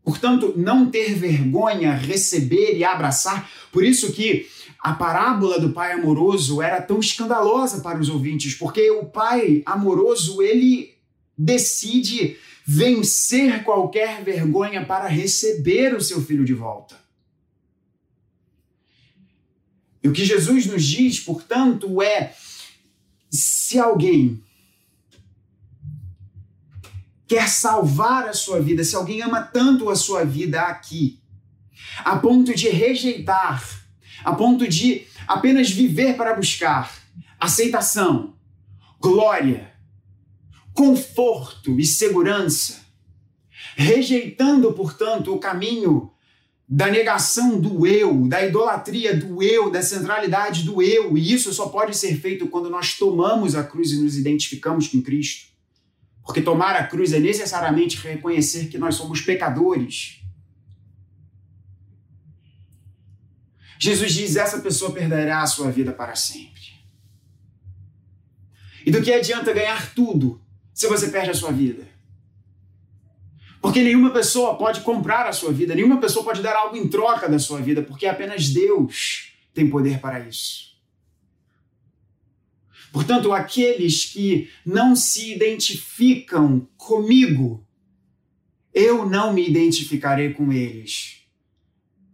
Portanto, 0.04 0.54
não 0.58 0.90
ter 0.90 1.14
vergonha, 1.14 1.94
receber 1.94 2.76
e 2.76 2.84
abraçar. 2.84 3.50
Por 3.72 3.84
isso 3.84 4.12
que 4.12 4.48
a 4.80 4.94
parábola 4.94 5.60
do 5.60 5.72
pai 5.72 5.92
amoroso 5.92 6.62
era 6.62 6.82
tão 6.82 7.00
escandalosa 7.00 7.82
para 7.82 8.00
os 8.00 8.10
ouvintes, 8.10 8.56
porque 8.56 8.90
o 8.90 9.06
pai 9.06 9.62
amoroso, 9.66 10.42
ele 10.42 10.96
decide 11.38 12.38
vencer 12.66 13.64
qualquer 13.64 14.24
vergonha 14.24 14.86
para 14.86 15.08
receber 15.08 15.96
o 15.96 16.02
seu 16.02 16.22
filho 16.22 16.44
de 16.44 16.54
volta. 16.54 17.00
E 20.04 20.08
o 20.08 20.12
que 20.12 20.26
Jesus 20.26 20.66
nos 20.66 20.84
diz, 20.84 21.20
portanto, 21.20 22.02
é: 22.02 22.34
se 23.30 23.78
alguém 23.78 24.42
quer 27.32 27.48
salvar 27.48 28.28
a 28.28 28.34
sua 28.34 28.60
vida, 28.60 28.84
se 28.84 28.94
alguém 28.94 29.22
ama 29.22 29.42
tanto 29.42 29.90
a 29.90 29.96
sua 29.96 30.26
vida 30.26 30.64
aqui, 30.64 31.22
a 32.04 32.18
ponto 32.18 32.54
de 32.54 32.68
rejeitar, 32.68 33.64
a 34.22 34.36
ponto 34.36 34.68
de 34.68 35.04
apenas 35.26 35.70
viver 35.70 36.18
para 36.18 36.34
buscar 36.34 36.94
aceitação, 37.40 38.36
glória, 39.00 39.72
conforto 40.74 41.80
e 41.80 41.86
segurança, 41.86 42.82
rejeitando, 43.78 44.74
portanto, 44.74 45.34
o 45.34 45.40
caminho 45.40 46.12
da 46.68 46.88
negação 46.88 47.62
do 47.62 47.88
eu, 47.88 48.28
da 48.28 48.46
idolatria 48.46 49.16
do 49.16 49.42
eu, 49.42 49.72
da 49.72 49.82
centralidade 49.82 50.64
do 50.64 50.82
eu, 50.82 51.18
e 51.18 51.32
isso 51.32 51.54
só 51.54 51.70
pode 51.70 51.96
ser 51.96 52.14
feito 52.20 52.48
quando 52.48 52.70
nós 52.70 52.96
tomamos 52.96 53.56
a 53.56 53.64
cruz 53.64 53.94
e 53.94 54.02
nos 54.02 54.18
identificamos 54.18 54.90
com 54.90 55.02
Cristo. 55.02 55.51
Porque 56.32 56.42
tomar 56.42 56.78
a 56.78 56.88
cruz 56.88 57.12
é 57.12 57.20
necessariamente 57.20 57.98
reconhecer 57.98 58.70
que 58.70 58.78
nós 58.78 58.96
somos 58.96 59.20
pecadores. 59.20 60.22
Jesus 63.78 64.14
diz: 64.14 64.38
essa 64.38 64.62
pessoa 64.62 64.94
perderá 64.94 65.42
a 65.42 65.46
sua 65.46 65.70
vida 65.70 65.92
para 65.92 66.16
sempre. 66.16 66.62
E 68.86 68.92
do 68.92 69.02
que 69.02 69.12
adianta 69.12 69.52
ganhar 69.52 69.94
tudo 69.94 70.42
se 70.74 70.88
você 70.88 71.10
perde 71.10 71.32
a 71.32 71.34
sua 71.34 71.52
vida? 71.52 71.86
Porque 73.62 73.84
nenhuma 73.84 74.12
pessoa 74.12 74.58
pode 74.58 74.80
comprar 74.82 75.28
a 75.28 75.34
sua 75.34 75.52
vida, 75.52 75.76
nenhuma 75.76 76.00
pessoa 76.00 76.24
pode 76.24 76.42
dar 76.42 76.56
algo 76.56 76.78
em 76.78 76.88
troca 76.88 77.28
da 77.28 77.40
sua 77.40 77.60
vida, 77.60 77.82
porque 77.82 78.08
apenas 78.08 78.48
Deus 78.48 79.34
tem 79.54 79.70
poder 79.70 80.00
para 80.00 80.22
isso. 80.22 80.71
Portanto, 82.92 83.32
aqueles 83.32 84.06
que 84.06 84.50
não 84.66 84.96
se 84.96 85.34
identificam 85.34 86.68
comigo, 86.76 87.66
eu 88.74 89.10
não 89.10 89.34
me 89.34 89.48
identificarei 89.48 90.34
com 90.34 90.52
eles 90.52 91.22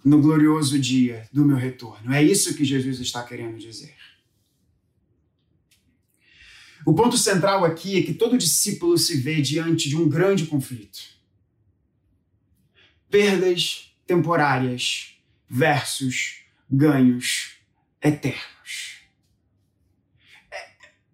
no 0.06 0.22
glorioso 0.22 0.80
dia 0.80 1.28
do 1.34 1.44
meu 1.44 1.58
retorno. 1.58 2.14
É 2.14 2.24
isso 2.24 2.56
que 2.56 2.64
Jesus 2.64 3.00
está 3.00 3.24
querendo 3.24 3.58
dizer. 3.58 3.96
O 6.86 6.94
ponto 6.94 7.18
central 7.18 7.66
aqui 7.66 7.98
é 7.98 8.04
que 8.04 8.14
todo 8.14 8.38
discípulo 8.38 8.98
se 8.98 9.18
vê 9.18 9.42
diante 9.42 9.90
de 9.90 9.98
um 9.98 10.08
grande 10.08 10.46
conflito. 10.46 11.00
Perdas 13.10 13.94
temporárias 14.06 15.18
versus 15.50 16.44
ganhos 16.70 17.58
eternos. 18.02 18.97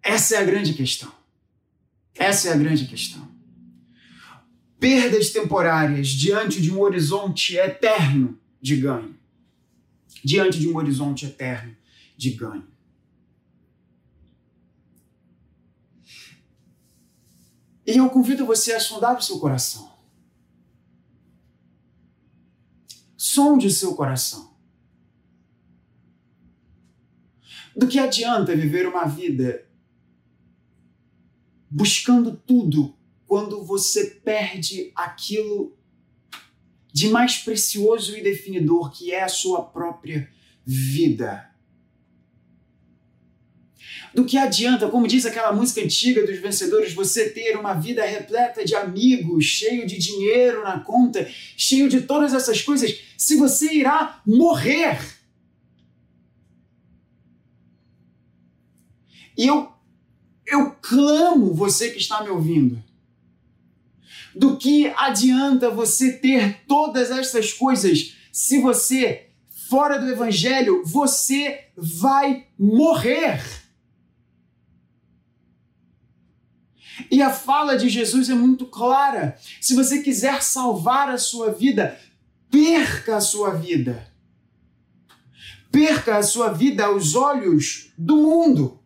Essa 0.04 0.34
é 0.34 0.38
a 0.38 0.44
grande 0.44 0.74
questão. 0.74 1.10
Essa 2.14 2.50
é 2.50 2.52
a 2.52 2.56
grande 2.56 2.86
questão. 2.86 3.26
Perdas 4.78 5.30
temporárias 5.30 6.08
diante 6.08 6.60
de 6.60 6.70
um 6.70 6.78
horizonte 6.80 7.56
eterno 7.56 8.38
de 8.60 8.76
ganho. 8.76 9.18
Diante 10.22 10.60
de 10.60 10.68
um 10.68 10.76
horizonte 10.76 11.24
eterno 11.24 11.74
de 12.18 12.30
ganho. 12.32 12.68
E 17.86 17.96
eu 17.96 18.10
convido 18.10 18.44
você 18.44 18.74
a 18.74 18.80
sondar 18.80 19.16
o 19.16 19.22
seu 19.22 19.38
coração. 19.38 19.90
Sonde 23.16 23.68
o 23.68 23.70
seu 23.70 23.94
coração. 23.94 24.54
Do 27.74 27.88
que 27.88 27.98
adianta 27.98 28.54
viver 28.54 28.86
uma 28.86 29.06
vida 29.06 29.66
buscando 31.74 32.40
tudo 32.46 32.94
quando 33.26 33.64
você 33.64 34.20
perde 34.24 34.92
aquilo 34.94 35.76
de 36.92 37.08
mais 37.08 37.38
precioso 37.38 38.16
e 38.16 38.22
definidor 38.22 38.92
que 38.92 39.10
é 39.10 39.24
a 39.24 39.28
sua 39.28 39.60
própria 39.60 40.30
vida? 40.64 41.50
Do 44.14 44.24
que 44.24 44.38
adianta, 44.38 44.88
como 44.88 45.08
diz 45.08 45.26
aquela 45.26 45.52
música 45.52 45.80
antiga 45.80 46.24
dos 46.24 46.38
vencedores, 46.38 46.94
você 46.94 47.28
ter 47.30 47.58
uma 47.58 47.74
vida 47.74 48.04
repleta 48.04 48.64
de 48.64 48.76
amigos, 48.76 49.44
cheio 49.44 49.84
de 49.84 49.98
dinheiro 49.98 50.62
na 50.62 50.78
conta, 50.78 51.28
cheio 51.56 51.88
de 51.88 52.02
todas 52.02 52.32
essas 52.32 52.62
coisas, 52.62 53.00
se 53.18 53.34
você 53.34 53.72
irá 53.72 54.22
morrer? 54.24 55.00
E 59.36 59.48
eu, 59.48 59.73
clamo 60.88 61.54
você 61.54 61.90
que 61.90 61.98
está 61.98 62.22
me 62.22 62.28
ouvindo. 62.28 62.82
Do 64.34 64.56
que 64.56 64.88
adianta 64.96 65.70
você 65.70 66.12
ter 66.12 66.64
todas 66.66 67.10
essas 67.10 67.52
coisas 67.52 68.14
se 68.32 68.60
você, 68.60 69.30
fora 69.68 69.98
do 69.98 70.10
Evangelho, 70.10 70.82
você 70.84 71.68
vai 71.76 72.48
morrer? 72.58 73.40
E 77.10 77.22
a 77.22 77.30
fala 77.30 77.76
de 77.76 77.88
Jesus 77.88 78.28
é 78.28 78.34
muito 78.34 78.66
clara. 78.66 79.38
Se 79.60 79.74
você 79.74 80.02
quiser 80.02 80.42
salvar 80.42 81.08
a 81.08 81.18
sua 81.18 81.52
vida, 81.52 81.98
perca 82.50 83.16
a 83.16 83.20
sua 83.20 83.50
vida. 83.50 84.12
Perca 85.70 86.18
a 86.18 86.22
sua 86.22 86.52
vida 86.52 86.84
aos 86.84 87.14
olhos 87.14 87.92
do 87.96 88.16
mundo. 88.16 88.83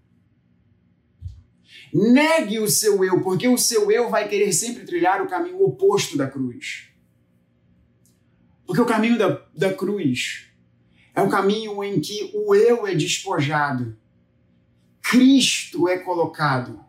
Negue 1.92 2.58
o 2.58 2.68
seu 2.68 3.04
eu, 3.04 3.22
porque 3.22 3.48
o 3.48 3.56
seu 3.56 3.90
eu 3.90 4.10
vai 4.10 4.28
querer 4.28 4.52
sempre 4.52 4.84
trilhar 4.84 5.22
o 5.22 5.28
caminho 5.28 5.62
oposto 5.62 6.16
da 6.16 6.26
cruz. 6.26 6.88
Porque 8.66 8.82
o 8.82 8.86
caminho 8.86 9.16
da, 9.16 9.42
da 9.54 9.72
cruz 9.72 10.46
é 11.14 11.22
o 11.22 11.28
caminho 11.28 11.82
em 11.82 12.00
que 12.00 12.30
o 12.34 12.54
eu 12.54 12.86
é 12.86 12.94
despojado, 12.94 13.96
Cristo 15.00 15.88
é 15.88 15.98
colocado 15.98 16.88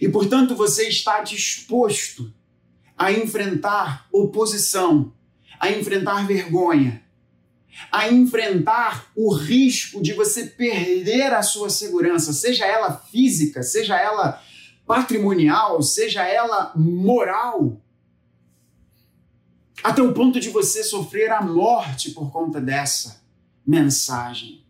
e, 0.00 0.08
portanto, 0.08 0.54
você 0.54 0.88
está 0.88 1.22
disposto 1.22 2.32
a 2.96 3.12
enfrentar 3.12 4.08
oposição, 4.12 5.12
a 5.58 5.70
enfrentar 5.70 6.26
vergonha, 6.26 7.03
a 7.90 8.10
enfrentar 8.10 9.10
o 9.14 9.32
risco 9.32 10.02
de 10.02 10.12
você 10.12 10.46
perder 10.46 11.32
a 11.32 11.42
sua 11.42 11.70
segurança, 11.70 12.32
seja 12.32 12.66
ela 12.66 12.92
física, 12.92 13.62
seja 13.62 13.98
ela 13.98 14.42
patrimonial, 14.86 15.82
seja 15.82 16.26
ela 16.26 16.72
moral, 16.76 17.80
até 19.82 20.02
o 20.02 20.12
ponto 20.12 20.40
de 20.40 20.50
você 20.50 20.82
sofrer 20.82 21.30
a 21.30 21.42
morte 21.42 22.10
por 22.10 22.30
conta 22.30 22.60
dessa 22.60 23.22
mensagem 23.66 24.64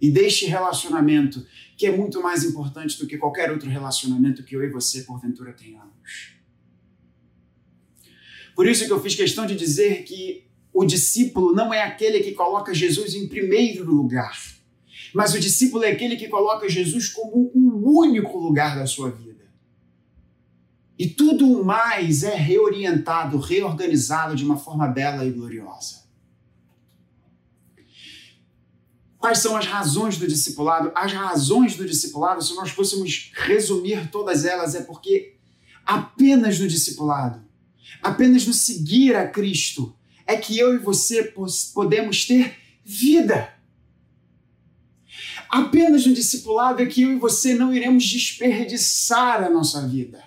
e 0.00 0.10
deste 0.10 0.46
relacionamento 0.46 1.46
que 1.76 1.86
é 1.86 1.96
muito 1.96 2.22
mais 2.22 2.44
importante 2.44 2.98
do 2.98 3.06
que 3.06 3.16
qualquer 3.16 3.50
outro 3.50 3.68
relacionamento 3.68 4.44
que 4.44 4.54
eu 4.54 4.62
e 4.62 4.70
você 4.70 5.02
porventura 5.02 5.52
tenhamos. 5.52 6.34
Por 8.54 8.66
isso 8.66 8.84
que 8.84 8.92
eu 8.92 9.00
fiz 9.00 9.14
questão 9.14 9.46
de 9.46 9.56
dizer 9.56 10.04
que 10.04 10.49
o 10.72 10.84
discípulo 10.84 11.52
não 11.52 11.72
é 11.74 11.82
aquele 11.82 12.20
que 12.20 12.32
coloca 12.32 12.72
Jesus 12.72 13.14
em 13.14 13.26
primeiro 13.26 13.84
lugar, 13.84 14.38
mas 15.14 15.34
o 15.34 15.40
discípulo 15.40 15.84
é 15.84 15.90
aquele 15.90 16.16
que 16.16 16.28
coloca 16.28 16.68
Jesus 16.68 17.08
como 17.08 17.50
o 17.54 17.98
único 18.00 18.38
lugar 18.38 18.76
da 18.76 18.86
sua 18.86 19.10
vida. 19.10 19.30
E 20.98 21.08
tudo 21.08 21.50
o 21.50 21.64
mais 21.64 22.22
é 22.22 22.34
reorientado, 22.34 23.38
reorganizado 23.38 24.36
de 24.36 24.44
uma 24.44 24.56
forma 24.56 24.86
bela 24.86 25.24
e 25.24 25.30
gloriosa. 25.30 26.00
Quais 29.18 29.38
são 29.38 29.56
as 29.56 29.66
razões 29.66 30.16
do 30.16 30.26
discipulado? 30.26 30.92
As 30.94 31.12
razões 31.12 31.76
do 31.76 31.86
discipulado, 31.86 32.42
se 32.42 32.54
nós 32.54 32.70
fôssemos 32.70 33.32
resumir 33.34 34.10
todas 34.10 34.44
elas, 34.44 34.74
é 34.74 34.82
porque 34.82 35.36
apenas 35.84 36.58
no 36.58 36.68
discipulado, 36.68 37.42
apenas 38.02 38.46
no 38.46 38.54
seguir 38.54 39.16
a 39.16 39.26
Cristo, 39.26 39.94
é 40.30 40.36
que 40.36 40.58
eu 40.58 40.74
e 40.74 40.78
você 40.78 41.34
podemos 41.74 42.24
ter 42.24 42.56
vida. 42.84 43.52
Apenas 45.48 46.06
no 46.06 46.14
discipulado 46.14 46.82
é 46.82 46.86
que 46.86 47.02
eu 47.02 47.12
e 47.12 47.18
você 47.18 47.54
não 47.54 47.74
iremos 47.74 48.04
desperdiçar 48.06 49.42
a 49.42 49.50
nossa 49.50 49.86
vida. 49.86 50.22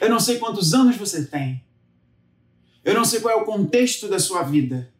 Eu 0.00 0.08
não 0.08 0.18
sei 0.18 0.38
quantos 0.38 0.72
anos 0.72 0.96
você 0.96 1.24
tem. 1.24 1.62
Eu 2.82 2.94
não 2.94 3.04
sei 3.04 3.20
qual 3.20 3.38
é 3.38 3.42
o 3.42 3.44
contexto 3.44 4.08
da 4.08 4.18
sua 4.18 4.42
vida 4.42 4.90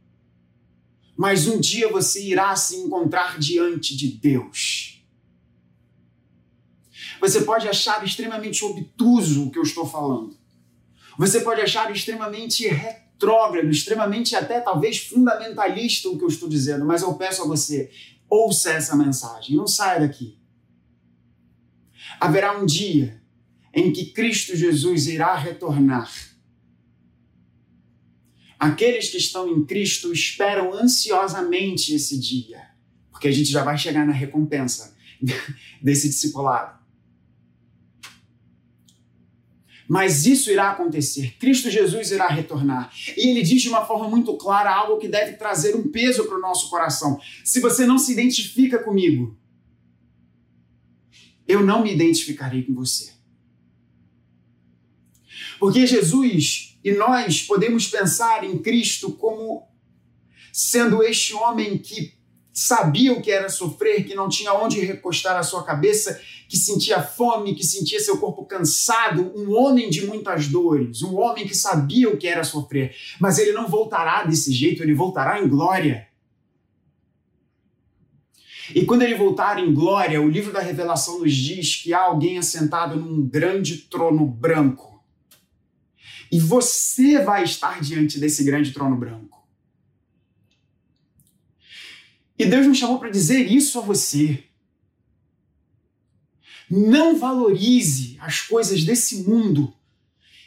mas 1.20 1.46
um 1.46 1.60
dia 1.60 1.86
você 1.92 2.24
irá 2.24 2.56
se 2.56 2.76
encontrar 2.76 3.38
diante 3.38 3.94
de 3.94 4.08
Deus. 4.08 5.04
Você 7.20 7.42
pode 7.42 7.68
achar 7.68 8.02
extremamente 8.02 8.64
obtuso 8.64 9.44
o 9.44 9.50
que 9.50 9.58
eu 9.58 9.62
estou 9.62 9.86
falando. 9.86 10.34
Você 11.20 11.42
pode 11.42 11.60
achar 11.60 11.92
extremamente 11.92 12.66
retrógrado, 12.66 13.68
extremamente 13.68 14.34
até 14.34 14.58
talvez 14.58 15.00
fundamentalista 15.00 16.08
o 16.08 16.16
que 16.16 16.24
eu 16.24 16.28
estou 16.28 16.48
dizendo, 16.48 16.86
mas 16.86 17.02
eu 17.02 17.12
peço 17.12 17.42
a 17.42 17.46
você, 17.46 17.90
ouça 18.26 18.72
essa 18.72 18.96
mensagem, 18.96 19.54
não 19.54 19.66
saia 19.66 20.00
daqui. 20.00 20.38
Haverá 22.18 22.58
um 22.58 22.64
dia 22.64 23.20
em 23.74 23.92
que 23.92 24.12
Cristo 24.12 24.56
Jesus 24.56 25.08
irá 25.08 25.36
retornar 25.36 26.10
Aqueles 28.58 29.10
que 29.10 29.18
estão 29.18 29.46
em 29.46 29.66
Cristo 29.66 30.14
esperam 30.14 30.72
ansiosamente 30.72 31.94
esse 31.94 32.18
dia, 32.18 32.62
porque 33.10 33.28
a 33.28 33.32
gente 33.32 33.50
já 33.50 33.62
vai 33.62 33.76
chegar 33.76 34.06
na 34.06 34.12
recompensa 34.14 34.96
desse 35.82 36.08
discipulado. 36.08 36.79
Mas 39.90 40.24
isso 40.24 40.52
irá 40.52 40.70
acontecer. 40.70 41.34
Cristo 41.36 41.68
Jesus 41.68 42.12
irá 42.12 42.28
retornar. 42.28 42.92
E 43.16 43.28
ele 43.28 43.42
diz 43.42 43.60
de 43.60 43.68
uma 43.68 43.84
forma 43.84 44.08
muito 44.08 44.36
clara 44.36 44.72
algo 44.72 45.00
que 45.00 45.08
deve 45.08 45.32
trazer 45.32 45.74
um 45.74 45.90
peso 45.90 46.26
para 46.26 46.38
o 46.38 46.40
nosso 46.40 46.70
coração. 46.70 47.20
Se 47.44 47.58
você 47.58 47.84
não 47.84 47.98
se 47.98 48.12
identifica 48.12 48.78
comigo, 48.78 49.36
eu 51.48 51.66
não 51.66 51.82
me 51.82 51.92
identificarei 51.92 52.62
com 52.62 52.72
você. 52.72 53.14
Porque 55.58 55.84
Jesus 55.84 56.78
e 56.84 56.92
nós 56.92 57.42
podemos 57.42 57.88
pensar 57.88 58.44
em 58.44 58.58
Cristo 58.58 59.10
como 59.14 59.66
sendo 60.52 61.02
este 61.02 61.34
homem 61.34 61.76
que 61.76 62.14
sabia 62.60 63.12
o 63.12 63.22
que 63.22 63.30
era 63.30 63.48
sofrer, 63.48 64.04
que 64.04 64.14
não 64.14 64.28
tinha 64.28 64.52
onde 64.52 64.80
recostar 64.80 65.36
a 65.36 65.42
sua 65.42 65.64
cabeça, 65.64 66.20
que 66.46 66.56
sentia 66.56 67.02
fome, 67.02 67.54
que 67.54 67.64
sentia 67.64 67.98
seu 68.00 68.18
corpo 68.18 68.44
cansado, 68.44 69.32
um 69.34 69.56
homem 69.56 69.88
de 69.88 70.06
muitas 70.06 70.48
dores, 70.48 71.00
um 71.02 71.16
homem 71.18 71.46
que 71.46 71.56
sabia 71.56 72.10
o 72.10 72.18
que 72.18 72.26
era 72.26 72.44
sofrer. 72.44 72.94
Mas 73.18 73.38
ele 73.38 73.52
não 73.52 73.66
voltará 73.66 74.24
desse 74.24 74.52
jeito, 74.52 74.82
ele 74.82 74.94
voltará 74.94 75.40
em 75.40 75.48
glória. 75.48 76.06
E 78.74 78.84
quando 78.84 79.02
ele 79.02 79.14
voltar 79.14 79.58
em 79.58 79.72
glória, 79.72 80.20
o 80.20 80.28
livro 80.28 80.52
da 80.52 80.60
Revelação 80.60 81.20
nos 81.20 81.34
diz 81.34 81.76
que 81.76 81.94
há 81.94 82.02
alguém 82.02 82.36
assentado 82.36 82.94
num 82.94 83.26
grande 83.26 83.78
trono 83.78 84.26
branco 84.26 85.02
e 86.30 86.38
você 86.38 87.24
vai 87.24 87.42
estar 87.42 87.80
diante 87.80 88.20
desse 88.20 88.44
grande 88.44 88.70
trono 88.72 88.96
branco. 88.96 89.39
E 92.40 92.46
Deus 92.46 92.66
nos 92.66 92.78
chamou 92.78 92.98
para 92.98 93.10
dizer 93.10 93.52
isso 93.52 93.78
a 93.78 93.82
você. 93.82 94.42
Não 96.70 97.18
valorize 97.18 98.16
as 98.18 98.40
coisas 98.40 98.82
desse 98.82 99.24
mundo 99.24 99.74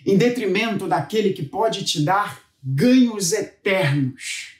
em 0.03 0.17
detrimento 0.17 0.87
daquele 0.87 1.33
que 1.33 1.43
pode 1.43 1.85
te 1.85 2.01
dar 2.01 2.41
ganhos 2.63 3.31
eternos. 3.31 4.55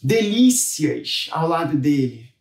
delícias 0.00 1.26
ao 1.32 1.48
lado 1.48 1.76
dele. 1.76 2.32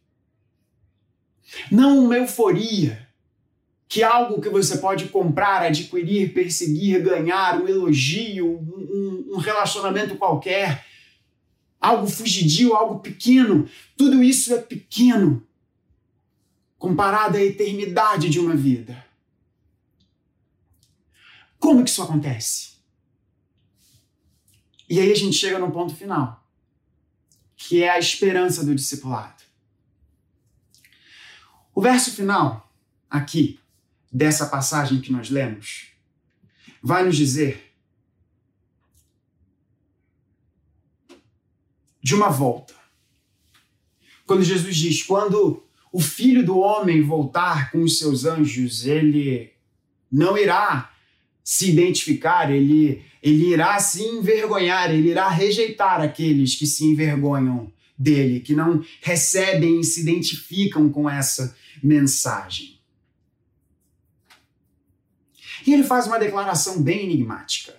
Não 1.72 2.06
uma 2.06 2.18
euforia, 2.18 3.10
que 3.90 4.04
algo 4.04 4.42
que 4.42 4.50
você 4.50 4.78
pode 4.78 5.08
comprar, 5.08 5.64
adquirir, 5.64 6.34
perseguir, 6.36 7.02
ganhar, 7.02 7.60
um 7.60 7.68
elogio, 7.68 8.60
um, 8.60 9.34
um 9.34 9.38
relacionamento 9.38 10.18
qualquer, 10.18 10.86
algo 11.84 12.08
fugidio, 12.08 12.74
algo 12.74 13.00
pequeno. 13.00 13.70
Tudo 13.98 14.24
isso 14.24 14.54
é 14.54 14.62
pequeno 14.62 15.46
comparado 16.80 17.38
à 17.38 17.44
eternidade 17.44 18.30
de 18.30 18.40
uma 18.40 18.56
vida. 18.56 19.06
Como 21.60 21.84
que 21.84 21.90
isso 21.90 22.02
acontece? 22.02 22.74
E 24.90 25.00
aí 25.00 25.12
a 25.12 25.16
gente 25.16 25.36
chega 25.36 25.60
no 25.60 25.72
ponto 25.72 25.94
final, 25.94 26.48
que 27.56 27.84
é 27.84 27.90
a 27.90 28.00
esperança 28.00 28.64
do 28.66 28.76
discipulado. 28.76 29.44
O 31.76 31.82
verso 31.82 32.12
final, 32.12 32.72
aqui, 33.10 33.60
dessa 34.12 34.46
passagem 34.46 35.02
que 35.02 35.12
nós 35.12 35.30
lemos, 35.30 35.88
vai 36.82 37.04
nos 37.04 37.18
dizer 37.18 37.73
de 42.04 42.14
uma 42.14 42.30
volta. 42.30 42.76
Quando 44.26 44.44
Jesus 44.44 44.76
diz: 44.76 45.02
quando 45.02 45.64
o 45.92 46.02
filho 46.02 46.46
do 46.46 46.58
homem 46.60 47.02
voltar 47.02 47.72
com 47.72 47.82
os 47.82 47.98
seus 47.98 48.26
anjos, 48.26 48.86
ele 48.86 49.54
não 50.12 50.38
irá 50.38 50.94
se 51.44 51.70
identificar, 51.70 52.52
ele, 52.52 53.04
ele 53.22 53.52
irá 53.52 53.80
se 53.80 54.04
envergonhar, 54.04 54.92
ele 54.92 55.10
irá 55.10 55.30
rejeitar 55.30 56.02
aqueles 56.02 56.56
que 56.56 56.66
se 56.66 56.86
envergonham 56.86 57.72
dele, 57.98 58.40
que 58.40 58.56
não 58.56 58.84
recebem 59.02 59.80
e 59.80 59.84
se 59.84 60.02
identificam 60.02 60.90
com 60.90 61.10
essa 61.10 61.56
mensagem. 61.82 62.80
E 65.66 65.74
ele 65.74 65.84
faz 65.84 66.08
uma 66.08 66.20
declaração 66.20 66.82
bem 66.82 67.04
enigmática 67.04 67.76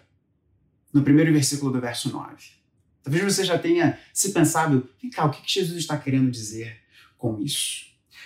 no 0.93 1.03
primeiro 1.03 1.33
versículo 1.33 1.73
do 1.73 1.81
verso 1.81 2.11
9. 2.11 2.64
Talvez 3.05 3.23
você 3.23 3.45
já 3.45 3.59
tenha 3.59 3.99
se 4.15 4.33
pensado, 4.33 4.89
vem 5.01 5.11
cá, 5.11 5.27
o 5.27 5.31
que 5.31 5.43
Jesus 5.47 5.77
está 5.77 5.97
querendo 5.99 6.31
dizer 6.31 6.79
com 7.19 7.39
isso? 7.39 7.85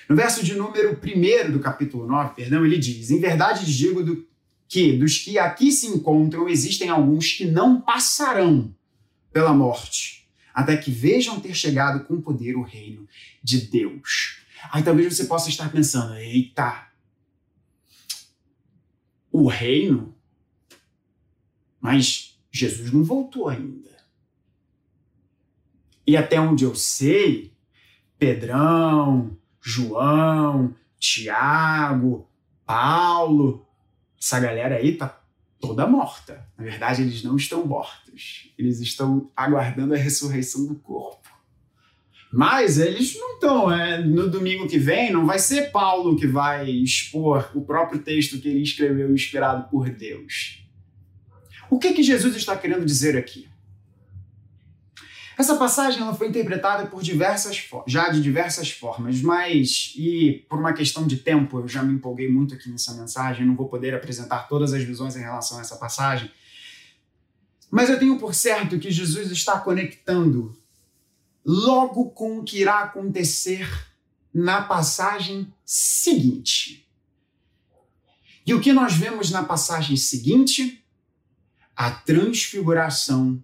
No 0.09 0.15
verso 0.15 0.43
de 0.45 0.55
número 0.55 0.99
1 1.03 1.51
do 1.51 1.59
capítulo 1.59 2.07
9, 2.07 2.35
perdão, 2.35 2.65
ele 2.65 2.79
diz: 2.79 3.11
Em 3.11 3.19
verdade 3.19 3.67
digo 3.77 4.05
do, 4.05 4.25
que 4.69 4.97
dos 4.97 5.19
que 5.19 5.37
aqui 5.37 5.73
se 5.73 5.89
encontram, 5.89 6.49
existem 6.49 6.89
alguns 6.89 7.33
que 7.33 7.45
não 7.45 7.81
passarão 7.81 8.73
pela 9.33 9.53
morte, 9.53 10.29
até 10.55 10.77
que 10.77 10.93
vejam 10.93 11.41
ter 11.41 11.55
chegado 11.55 12.05
com 12.05 12.21
poder 12.21 12.57
o 12.57 12.63
reino 12.63 13.07
de 13.43 13.63
Deus. 13.63 14.39
Aí 14.71 14.83
talvez 14.83 15.17
você 15.17 15.25
possa 15.25 15.49
estar 15.49 15.73
pensando: 15.73 16.15
eita, 16.15 16.87
o 19.33 19.49
reino, 19.49 20.15
mas 21.81 22.39
Jesus 22.51 22.93
não 22.93 23.03
voltou 23.03 23.49
ainda. 23.49 23.88
E 26.09 26.17
até 26.17 26.41
onde 26.41 26.65
eu 26.65 26.75
sei, 26.75 27.53
Pedrão, 28.19 29.37
João, 29.61 30.75
Tiago, 30.99 32.27
Paulo, 32.65 33.69
essa 34.19 34.41
galera 34.41 34.77
aí 34.77 34.97
tá 34.97 35.21
toda 35.61 35.87
morta. 35.87 36.49
Na 36.57 36.65
verdade, 36.65 37.03
eles 37.03 37.23
não 37.23 37.37
estão 37.37 37.67
mortos. 37.67 38.51
Eles 38.57 38.81
estão 38.81 39.31
aguardando 39.37 39.93
a 39.93 39.99
ressurreição 39.99 40.65
do 40.65 40.77
corpo. 40.77 41.29
Mas 42.33 42.79
eles 42.79 43.15
não 43.21 43.35
estão. 43.35 43.71
É, 43.71 44.03
no 44.03 44.31
domingo 44.31 44.67
que 44.67 44.79
vem, 44.79 45.13
não 45.13 45.27
vai 45.27 45.39
ser 45.39 45.71
Paulo 45.71 46.17
que 46.17 46.27
vai 46.27 46.71
expor 46.71 47.51
o 47.55 47.61
próprio 47.61 48.01
texto 48.01 48.41
que 48.41 48.49
ele 48.49 48.63
escreveu 48.63 49.13
inspirado 49.13 49.69
por 49.69 49.91
Deus. 49.91 50.67
O 51.69 51.79
que, 51.79 51.93
que 51.93 52.03
Jesus 52.03 52.35
está 52.35 52.57
querendo 52.57 52.87
dizer 52.87 53.15
aqui? 53.15 53.47
Essa 55.39 55.55
passagem 55.55 56.03
ela 56.03 56.13
foi 56.13 56.27
interpretada 56.27 56.87
por 56.87 57.01
diversas 57.01 57.65
já 57.87 58.09
de 58.09 58.21
diversas 58.21 58.73
formas, 58.73 59.23
mas 59.23 59.93
e 59.97 60.45
por 60.49 60.59
uma 60.59 60.73
questão 60.73 61.07
de 61.07 61.19
tempo, 61.19 61.61
eu 61.61 61.69
já 61.69 61.81
me 61.81 61.95
empolguei 61.95 62.29
muito 62.29 62.55
aqui 62.55 62.69
nessa 62.69 62.93
mensagem, 62.95 63.47
não 63.47 63.55
vou 63.55 63.69
poder 63.69 63.95
apresentar 63.95 64.49
todas 64.49 64.73
as 64.73 64.83
visões 64.83 65.15
em 65.15 65.21
relação 65.21 65.59
a 65.59 65.61
essa 65.61 65.77
passagem. 65.77 66.29
Mas 67.71 67.89
eu 67.89 68.01
tenho 68.01 68.19
por 68.19 68.35
certo 68.35 68.81
que 68.81 68.91
Jesus 68.91 69.31
está 69.31 69.61
conectando 69.61 70.59
logo 71.47 72.11
com 72.11 72.41
o 72.41 72.43
que 72.43 72.59
irá 72.59 72.81
acontecer 72.81 73.69
na 74.35 74.63
passagem 74.63 75.55
seguinte. 75.65 76.85
E 78.45 78.53
o 78.53 78.61
que 78.61 78.73
nós 78.73 78.93
vemos 78.93 79.31
na 79.31 79.45
passagem 79.45 79.97
seguinte? 79.97 80.85
A 81.77 81.93
transfiguração 81.93 83.41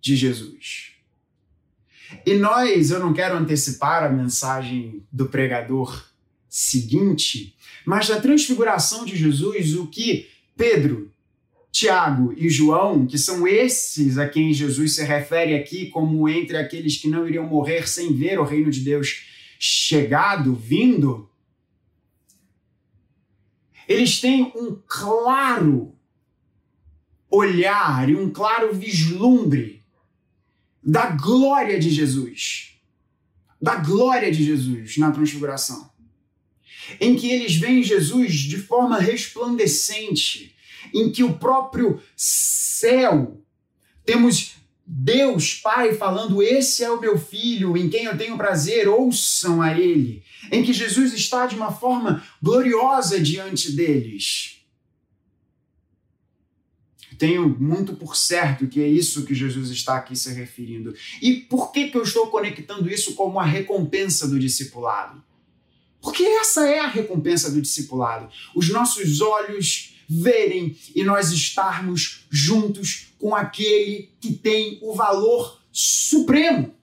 de 0.00 0.16
Jesus. 0.16 0.95
E 2.24 2.34
nós, 2.34 2.90
eu 2.90 3.00
não 3.00 3.12
quero 3.12 3.36
antecipar 3.36 4.04
a 4.04 4.08
mensagem 4.08 5.02
do 5.10 5.26
pregador 5.26 6.06
seguinte, 6.48 7.54
mas 7.84 8.08
da 8.08 8.20
transfiguração 8.20 9.04
de 9.04 9.16
Jesus, 9.16 9.74
o 9.74 9.86
que 9.86 10.28
Pedro 10.56 11.12
Tiago 11.70 12.32
e 12.36 12.48
João, 12.48 13.06
que 13.06 13.18
são 13.18 13.46
esses 13.46 14.16
a 14.16 14.26
quem 14.26 14.52
Jesus 14.52 14.94
se 14.94 15.04
refere 15.04 15.54
aqui 15.54 15.90
como 15.90 16.26
entre 16.28 16.56
aqueles 16.56 16.96
que 16.96 17.08
não 17.08 17.28
iriam 17.28 17.46
morrer 17.46 17.86
sem 17.86 18.14
ver 18.14 18.38
o 18.38 18.44
reino 18.44 18.70
de 18.70 18.80
Deus 18.80 19.26
chegado, 19.58 20.54
vindo, 20.54 21.28
eles 23.86 24.20
têm 24.20 24.52
um 24.56 24.80
claro 24.86 25.94
olhar 27.30 28.08
e 28.08 28.16
um 28.16 28.30
claro 28.30 28.74
vislumbre 28.74 29.75
da 30.86 31.06
glória 31.10 31.78
de 31.80 31.90
Jesus. 31.90 32.78
Da 33.60 33.74
glória 33.74 34.30
de 34.30 34.44
Jesus 34.44 34.96
na 34.96 35.10
transfiguração. 35.10 35.90
Em 37.00 37.16
que 37.16 37.28
eles 37.28 37.56
veem 37.56 37.82
Jesus 37.82 38.32
de 38.34 38.58
forma 38.58 38.98
resplandecente 38.98 40.54
em 40.94 41.10
que 41.10 41.24
o 41.24 41.34
próprio 41.34 42.00
céu, 42.16 43.40
temos 44.04 44.52
Deus 44.86 45.54
Pai 45.54 45.94
falando: 45.94 46.42
Esse 46.42 46.84
é 46.84 46.90
o 46.90 47.00
meu 47.00 47.18
filho, 47.18 47.76
em 47.76 47.88
quem 47.88 48.04
eu 48.04 48.16
tenho 48.16 48.36
prazer, 48.36 48.88
ouçam 48.88 49.60
a 49.60 49.76
Ele. 49.76 50.22
Em 50.52 50.62
que 50.62 50.72
Jesus 50.72 51.12
está 51.12 51.46
de 51.46 51.56
uma 51.56 51.72
forma 51.72 52.22
gloriosa 52.40 53.20
diante 53.20 53.72
deles. 53.72 54.55
Tenho 57.18 57.48
muito 57.60 57.94
por 57.94 58.16
certo 58.16 58.66
que 58.66 58.80
é 58.80 58.88
isso 58.88 59.24
que 59.24 59.34
Jesus 59.34 59.70
está 59.70 59.96
aqui 59.96 60.14
se 60.14 60.32
referindo. 60.32 60.94
E 61.22 61.34
por 61.34 61.72
que, 61.72 61.88
que 61.88 61.96
eu 61.96 62.02
estou 62.02 62.28
conectando 62.28 62.90
isso 62.90 63.14
como 63.14 63.38
a 63.38 63.44
recompensa 63.44 64.28
do 64.28 64.38
discipulado? 64.38 65.22
Porque 66.00 66.22
essa 66.22 66.68
é 66.68 66.78
a 66.78 66.86
recompensa 66.86 67.50
do 67.50 67.60
discipulado. 67.60 68.28
Os 68.54 68.68
nossos 68.68 69.20
olhos 69.20 69.96
verem 70.08 70.76
e 70.94 71.02
nós 71.02 71.32
estarmos 71.32 72.26
juntos 72.30 73.08
com 73.18 73.34
aquele 73.34 74.10
que 74.20 74.32
tem 74.32 74.78
o 74.82 74.94
valor 74.94 75.60
supremo. 75.72 76.74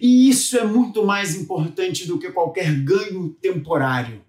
E 0.00 0.28
isso 0.28 0.58
é 0.58 0.64
muito 0.64 1.06
mais 1.06 1.36
importante 1.36 2.06
do 2.06 2.18
que 2.18 2.32
qualquer 2.32 2.74
ganho 2.82 3.28
temporário. 3.40 4.24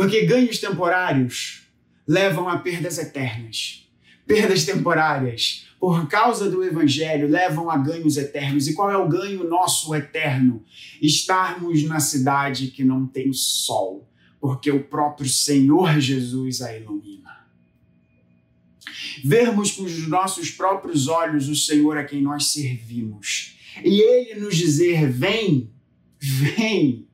Porque 0.00 0.24
ganhos 0.24 0.58
temporários 0.58 1.68
levam 2.08 2.48
a 2.48 2.58
perdas 2.58 2.96
eternas. 2.96 3.86
Perdas 4.26 4.64
temporárias, 4.64 5.66
por 5.78 6.08
causa 6.08 6.48
do 6.48 6.64
Evangelho, 6.64 7.28
levam 7.28 7.70
a 7.70 7.76
ganhos 7.76 8.16
eternos. 8.16 8.66
E 8.66 8.72
qual 8.72 8.90
é 8.90 8.96
o 8.96 9.06
ganho 9.06 9.46
nosso 9.46 9.94
eterno? 9.94 10.64
Estarmos 11.02 11.82
na 11.82 12.00
cidade 12.00 12.68
que 12.68 12.82
não 12.82 13.06
tem 13.06 13.30
sol 13.34 14.08
porque 14.40 14.70
o 14.70 14.84
próprio 14.84 15.28
Senhor 15.28 16.00
Jesus 16.00 16.62
a 16.62 16.74
ilumina. 16.74 17.46
Vermos 19.22 19.72
com 19.72 19.82
os 19.82 20.08
nossos 20.08 20.50
próprios 20.50 21.08
olhos 21.08 21.46
o 21.46 21.54
Senhor 21.54 21.98
a 21.98 22.04
quem 22.04 22.22
nós 22.22 22.46
servimos 22.46 23.54
e 23.84 24.00
Ele 24.00 24.40
nos 24.40 24.56
dizer: 24.56 25.10
vem, 25.10 25.70
vem, 26.18 27.06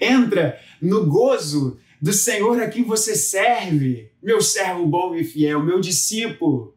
entra 0.00 0.58
no 0.80 1.04
gozo 1.04 1.78
do 2.00 2.12
Senhor 2.12 2.60
a 2.60 2.68
quem 2.68 2.82
você 2.82 3.14
serve, 3.14 4.10
meu 4.22 4.40
servo 4.40 4.86
bom 4.86 5.14
e 5.14 5.22
fiel, 5.22 5.62
meu 5.62 5.80
discípulo. 5.80 6.74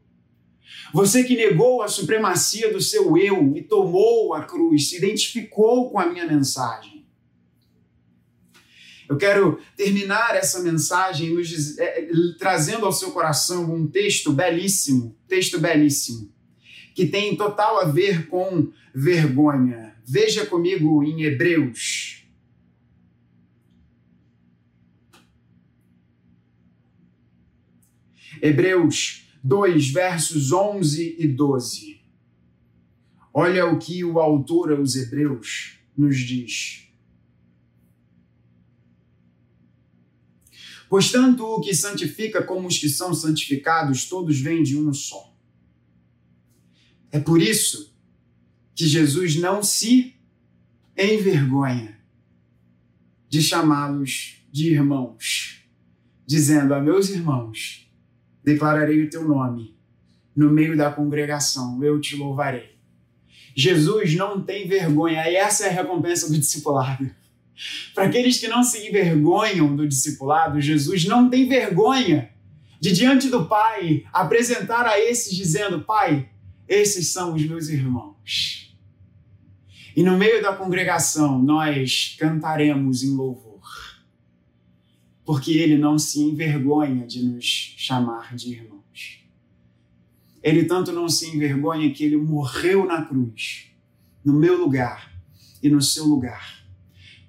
Você 0.93 1.23
que 1.23 1.35
negou 1.35 1.81
a 1.81 1.87
supremacia 1.87 2.71
do 2.71 2.81
seu 2.81 3.17
eu 3.17 3.53
e 3.55 3.61
tomou 3.61 4.33
a 4.33 4.43
cruz, 4.43 4.89
se 4.89 4.97
identificou 4.97 5.89
com 5.89 5.99
a 5.99 6.05
minha 6.05 6.25
mensagem. 6.27 7.03
Eu 9.09 9.17
quero 9.17 9.59
terminar 9.75 10.35
essa 10.35 10.61
mensagem 10.61 11.35
é, 11.79 12.09
trazendo 12.37 12.85
ao 12.85 12.91
seu 12.91 13.11
coração 13.11 13.73
um 13.73 13.87
texto 13.87 14.31
belíssimo, 14.31 15.15
texto 15.27 15.59
belíssimo, 15.59 16.31
que 16.95 17.05
tem 17.05 17.35
total 17.35 17.79
a 17.79 17.85
ver 17.85 18.27
com 18.27 18.71
vergonha. 18.93 19.95
Veja 20.05 20.45
comigo 20.45 21.03
em 21.03 21.23
Hebreus. 21.23 22.12
Hebreus 28.45 29.25
2, 29.41 29.89
versos 29.91 30.51
11 30.51 31.15
e 31.17 31.25
12. 31.29 32.01
Olha 33.33 33.65
o 33.65 33.79
que 33.79 34.03
o 34.03 34.19
autor 34.19 34.73
aos 34.73 34.97
Hebreus 34.97 35.79
nos 35.97 36.19
diz. 36.19 36.89
Pois 40.89 41.09
tanto 41.09 41.45
o 41.45 41.61
que 41.61 41.73
santifica 41.73 42.43
como 42.43 42.67
os 42.67 42.77
que 42.77 42.89
são 42.89 43.13
santificados, 43.13 44.09
todos 44.09 44.41
vêm 44.41 44.61
de 44.61 44.77
um 44.77 44.93
só. 44.93 45.33
É 47.13 47.19
por 47.19 47.41
isso 47.41 47.95
que 48.75 48.85
Jesus 48.85 49.37
não 49.37 49.63
se 49.63 50.17
envergonha 50.97 51.97
de 53.29 53.41
chamá-los 53.41 54.43
de 54.51 54.69
irmãos, 54.69 55.63
dizendo 56.27 56.73
a 56.73 56.81
meus 56.81 57.07
irmãos: 57.09 57.83
declararei 58.43 59.03
o 59.03 59.09
teu 59.09 59.27
nome 59.27 59.73
no 60.35 60.49
meio 60.49 60.75
da 60.75 60.91
congregação, 60.91 61.83
eu 61.83 61.99
te 62.01 62.15
louvarei. 62.15 62.73
Jesus 63.55 64.15
não 64.15 64.41
tem 64.41 64.67
vergonha, 64.67 65.29
e 65.29 65.35
essa 65.35 65.65
é 65.65 65.69
a 65.69 65.73
recompensa 65.73 66.27
do 66.27 66.37
discipulado. 66.37 67.09
Para 67.93 68.05
aqueles 68.05 68.39
que 68.39 68.47
não 68.47 68.63
se 68.63 68.87
envergonham 68.87 69.75
do 69.75 69.87
discipulado, 69.87 70.59
Jesus 70.59 71.05
não 71.05 71.29
tem 71.29 71.47
vergonha 71.47 72.31
de, 72.79 72.91
diante 72.91 73.29
do 73.29 73.45
Pai, 73.45 74.03
apresentar 74.11 74.87
a 74.87 74.99
esses 74.99 75.35
dizendo: 75.35 75.81
Pai, 75.81 76.29
esses 76.67 77.13
são 77.13 77.35
os 77.35 77.45
meus 77.45 77.69
irmãos. 77.69 78.75
E 79.95 80.01
no 80.01 80.17
meio 80.17 80.41
da 80.41 80.53
congregação, 80.53 81.37
nós 81.37 82.15
cantaremos 82.19 83.03
em 83.03 83.15
louvor, 83.15 83.52
porque 85.25 85.51
ele 85.51 85.77
não 85.77 85.97
se 85.97 86.19
envergonha 86.19 87.05
de 87.05 87.23
nos 87.23 87.75
chamar 87.77 88.35
de 88.35 88.51
irmãos. 88.51 89.23
Ele 90.41 90.65
tanto 90.65 90.91
não 90.91 91.07
se 91.07 91.27
envergonha 91.27 91.93
que 91.93 92.03
ele 92.03 92.17
morreu 92.17 92.85
na 92.85 93.05
cruz, 93.05 93.71
no 94.23 94.33
meu 94.33 94.57
lugar 94.57 95.13
e 95.61 95.69
no 95.69 95.81
seu 95.81 96.05
lugar 96.05 96.63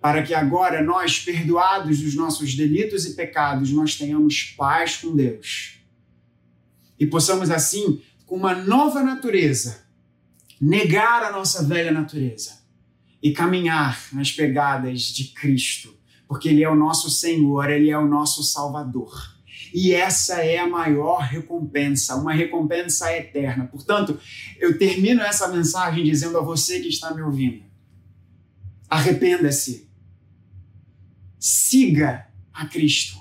para 0.04 0.22
que 0.22 0.34
agora 0.34 0.82
nós, 0.82 1.18
perdoados 1.18 2.00
dos 2.00 2.14
nossos 2.14 2.54
delitos 2.54 3.06
e 3.06 3.14
pecados, 3.14 3.70
nós 3.70 3.96
tenhamos 3.96 4.54
paz 4.54 4.98
com 4.98 5.16
Deus. 5.16 5.78
E 7.00 7.06
possamos 7.06 7.50
assim, 7.50 8.02
com 8.26 8.36
uma 8.36 8.54
nova 8.54 9.02
natureza, 9.02 9.86
negar 10.60 11.22
a 11.22 11.32
nossa 11.32 11.64
velha 11.64 11.90
natureza 11.90 12.66
e 13.22 13.32
caminhar 13.32 13.98
nas 14.12 14.30
pegadas 14.30 15.04
de 15.04 15.24
Cristo, 15.28 15.93
porque 16.26 16.48
Ele 16.48 16.62
é 16.62 16.68
o 16.68 16.76
nosso 16.76 17.10
Senhor, 17.10 17.68
Ele 17.70 17.90
é 17.90 17.98
o 17.98 18.06
nosso 18.06 18.42
Salvador. 18.42 19.34
E 19.72 19.92
essa 19.92 20.36
é 20.36 20.58
a 20.58 20.68
maior 20.68 21.20
recompensa, 21.20 22.14
uma 22.14 22.32
recompensa 22.32 23.12
eterna. 23.16 23.66
Portanto, 23.66 24.18
eu 24.60 24.78
termino 24.78 25.20
essa 25.20 25.48
mensagem 25.48 26.04
dizendo 26.04 26.38
a 26.38 26.42
você 26.42 26.80
que 26.80 26.88
está 26.88 27.12
me 27.12 27.22
ouvindo: 27.22 27.64
arrependa-se 28.88 29.84
siga 31.44 32.26
a 32.54 32.66
Cristo. 32.66 33.18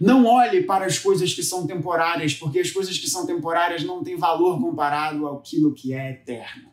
Não 0.00 0.24
olhe 0.26 0.62
para 0.62 0.86
as 0.86 0.96
coisas 0.96 1.34
que 1.34 1.42
são 1.42 1.66
temporárias, 1.66 2.34
porque 2.34 2.60
as 2.60 2.70
coisas 2.70 2.96
que 2.96 3.10
são 3.10 3.26
temporárias 3.26 3.82
não 3.82 4.02
têm 4.02 4.16
valor 4.16 4.60
comparado 4.60 5.26
àquilo 5.26 5.74
que 5.74 5.92
é 5.92 6.12
eterno. 6.12 6.71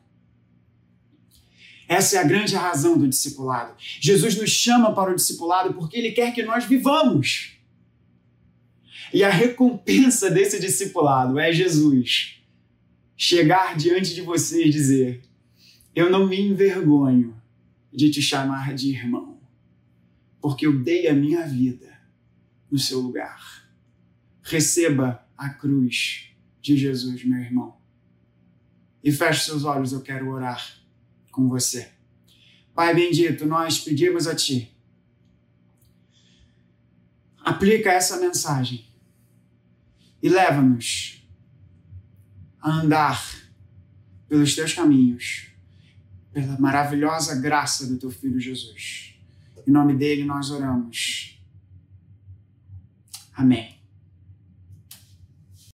Essa 1.89 2.17
é 2.17 2.19
a 2.19 2.23
grande 2.23 2.55
razão 2.55 2.95
do 2.95 3.07
discipulado. 3.07 3.73
Jesus 3.99 4.37
nos 4.37 4.51
chama 4.51 4.93
para 4.93 5.11
o 5.11 5.15
discipulado 5.15 5.73
porque 5.73 5.97
ele 5.97 6.11
quer 6.11 6.31
que 6.31 6.43
nós 6.43 6.65
vivamos. 6.65 7.57
E 9.11 9.23
a 9.23 9.29
recompensa 9.31 10.29
desse 10.29 10.59
discipulado 10.59 11.39
é 11.39 11.51
Jesus 11.51 12.43
chegar 13.17 13.75
diante 13.75 14.13
de 14.13 14.21
você 14.21 14.67
e 14.67 14.69
dizer: 14.69 15.23
Eu 15.95 16.11
não 16.11 16.27
me 16.27 16.39
envergonho 16.39 17.35
de 17.91 18.11
te 18.11 18.21
chamar 18.21 18.75
de 18.75 18.91
irmão 18.91 19.39
porque 20.39 20.67
eu 20.67 20.79
dei 20.83 21.07
a 21.07 21.13
minha 21.13 21.47
vida 21.47 21.91
no 22.69 22.77
seu 22.77 22.99
lugar. 22.99 23.67
Receba 24.43 25.27
a 25.35 25.49
cruz 25.49 26.29
de 26.61 26.77
Jesus, 26.77 27.23
meu 27.25 27.39
irmão. 27.39 27.75
E 29.03 29.11
feche 29.11 29.45
seus 29.45 29.63
olhos, 29.63 29.91
eu 29.91 30.01
quero 30.01 30.29
orar 30.29 30.78
com 31.31 31.47
você. 31.47 31.91
Pai 32.73 32.93
bendito, 32.93 33.45
nós 33.45 33.79
pedimos 33.79 34.27
a 34.27 34.35
Ti. 34.35 34.73
Aplica 37.43 37.91
essa 37.91 38.17
mensagem 38.17 38.85
e 40.21 40.29
leva-nos 40.29 41.23
a 42.61 42.71
andar 42.71 43.39
pelos 44.27 44.55
teus 44.55 44.73
caminhos, 44.73 45.47
pela 46.31 46.57
maravilhosa 46.59 47.39
graça 47.39 47.87
do 47.87 47.97
teu 47.97 48.11
Filho 48.11 48.39
Jesus. 48.39 49.15
Em 49.67 49.71
nome 49.71 49.95
dele 49.95 50.23
nós 50.23 50.51
oramos. 50.51 51.39
Amém. 53.33 53.78